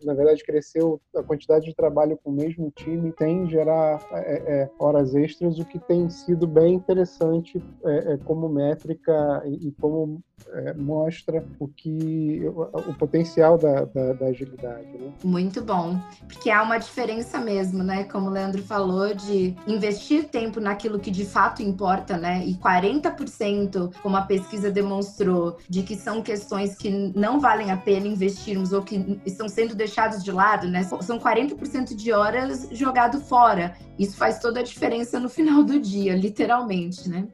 na 0.04 0.14
verdade, 0.14 0.44
crescer 0.44 0.84
a 1.16 1.24
quantidade 1.24 1.66
de 1.66 1.76
trabalho 1.76 2.20
com 2.24 2.30
o 2.30 2.34
mesmo 2.34 2.72
time 2.76 3.14
sem 3.18 3.50
gerar 3.50 4.06
é, 4.12 4.62
é, 4.62 4.70
horas 4.78 5.16
extras, 5.16 5.58
o 5.58 5.66
que 5.66 5.80
tem 5.80 6.10
sido 6.10 6.46
bem 6.46 6.76
interessante 6.76 7.64
é, 7.86 8.14
é, 8.14 8.18
como 8.18 8.50
métrica 8.50 9.42
e, 9.46 9.68
e 9.68 9.72
como 9.80 10.22
é, 10.48 10.74
mostra 10.74 11.46
o 11.60 11.68
que 11.68 12.42
o, 12.46 12.62
o 12.90 12.94
potencial 12.94 13.58
da, 13.58 13.86
da, 13.86 14.14
da 14.14 14.26
agilidade. 14.28 14.88
Né? 14.98 15.14
Muito 15.24 15.62
bom, 15.62 16.00
porque 16.28 16.50
há 16.50 16.62
uma 16.64 16.78
diferença 16.78 17.40
mesmo, 17.40 17.84
né? 17.84 18.04
Como 18.06 18.28
o 18.28 18.32
Leandro 18.32 18.62
falou, 18.64 19.14
de 19.14 19.56
investir 19.68 20.09
tempo 20.24 20.60
naquilo 20.60 21.00
que 21.00 21.12
de 21.12 21.26
fato 21.26 21.62
importa, 21.62 22.18
né? 22.18 22.44
E 22.46 22.56
40%, 22.56 23.94
como 24.02 24.18
a 24.18 24.22
pesquisa 24.22 24.72
demonstrou, 24.72 25.58
de 25.70 25.84
que 25.84 25.96
são 25.96 26.22
questões 26.22 26.76
que 26.76 26.90
não 27.16 27.40
valem 27.40 27.72
a 27.72 27.78
pena 27.78 28.08
investirmos 28.08 28.74
ou 28.74 28.82
que 28.82 29.20
estão 29.26 29.48
sendo 29.48 29.76
deixados 29.76 30.24
de 30.24 30.32
lado, 30.32 30.68
né? 30.68 30.84
São 30.84 31.20
40% 31.20 31.96
de 31.96 32.12
horas 32.12 32.68
jogado 32.72 33.20
fora. 33.20 33.76
Isso 33.98 34.18
faz 34.18 34.40
toda 34.40 34.60
a 34.60 34.64
diferença 34.64 35.20
no 35.20 35.30
final 35.30 35.64
do 35.64 35.80
dia, 35.80 36.16
literalmente, 36.16 37.10
né? 37.10 37.28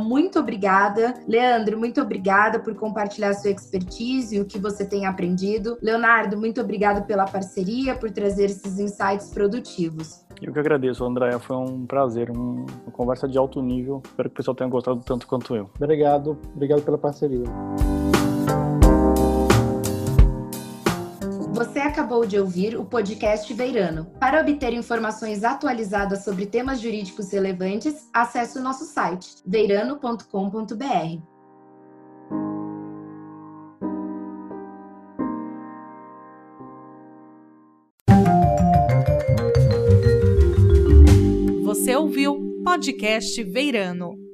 Muito 0.00 0.38
obrigada. 0.38 1.14
Leandro, 1.28 1.78
muito 1.78 2.00
obrigada 2.00 2.58
por 2.58 2.74
compartilhar 2.74 3.34
sua 3.34 3.50
expertise 3.50 4.36
e 4.36 4.40
o 4.40 4.44
que 4.44 4.58
você 4.58 4.84
tem 4.84 5.06
aprendido. 5.06 5.78
Leonardo, 5.82 6.36
muito 6.38 6.60
obrigado 6.60 7.06
pela 7.06 7.24
parceria, 7.24 7.94
por 7.94 8.10
trazer 8.10 8.46
esses 8.46 8.78
insights 8.78 9.30
produtivos. 9.30 10.24
Eu 10.42 10.52
que 10.52 10.58
agradeço, 10.58 11.04
Andréia. 11.04 11.38
Foi 11.38 11.56
um 11.56 11.86
prazer, 11.86 12.30
uma 12.30 12.64
conversa 12.92 13.28
de 13.28 13.36
alto 13.36 13.60
nível. 13.60 14.02
Espero 14.04 14.30
que 14.30 14.34
o 14.34 14.36
pessoal 14.36 14.54
tenha 14.54 14.70
gostado 14.70 15.00
tanto 15.04 15.26
quanto 15.26 15.54
eu. 15.54 15.70
Obrigado, 15.76 16.38
obrigado 16.54 16.82
pela 16.82 16.96
parceria. 16.96 17.44
Acabou 22.00 22.24
de 22.24 22.38
ouvir 22.40 22.78
o 22.78 22.84
podcast 22.84 23.52
Veirano. 23.52 24.06
Para 24.18 24.40
obter 24.40 24.72
informações 24.72 25.44
atualizadas 25.44 26.24
sobre 26.24 26.46
temas 26.46 26.80
jurídicos 26.80 27.30
relevantes, 27.30 28.08
acesse 28.10 28.58
o 28.58 28.62
nosso 28.62 28.86
site 28.86 29.36
veirano.com.br. 29.46 30.24
Você 41.64 41.94
ouviu 41.94 42.62
Podcast 42.64 43.42
Veirano. 43.44 44.29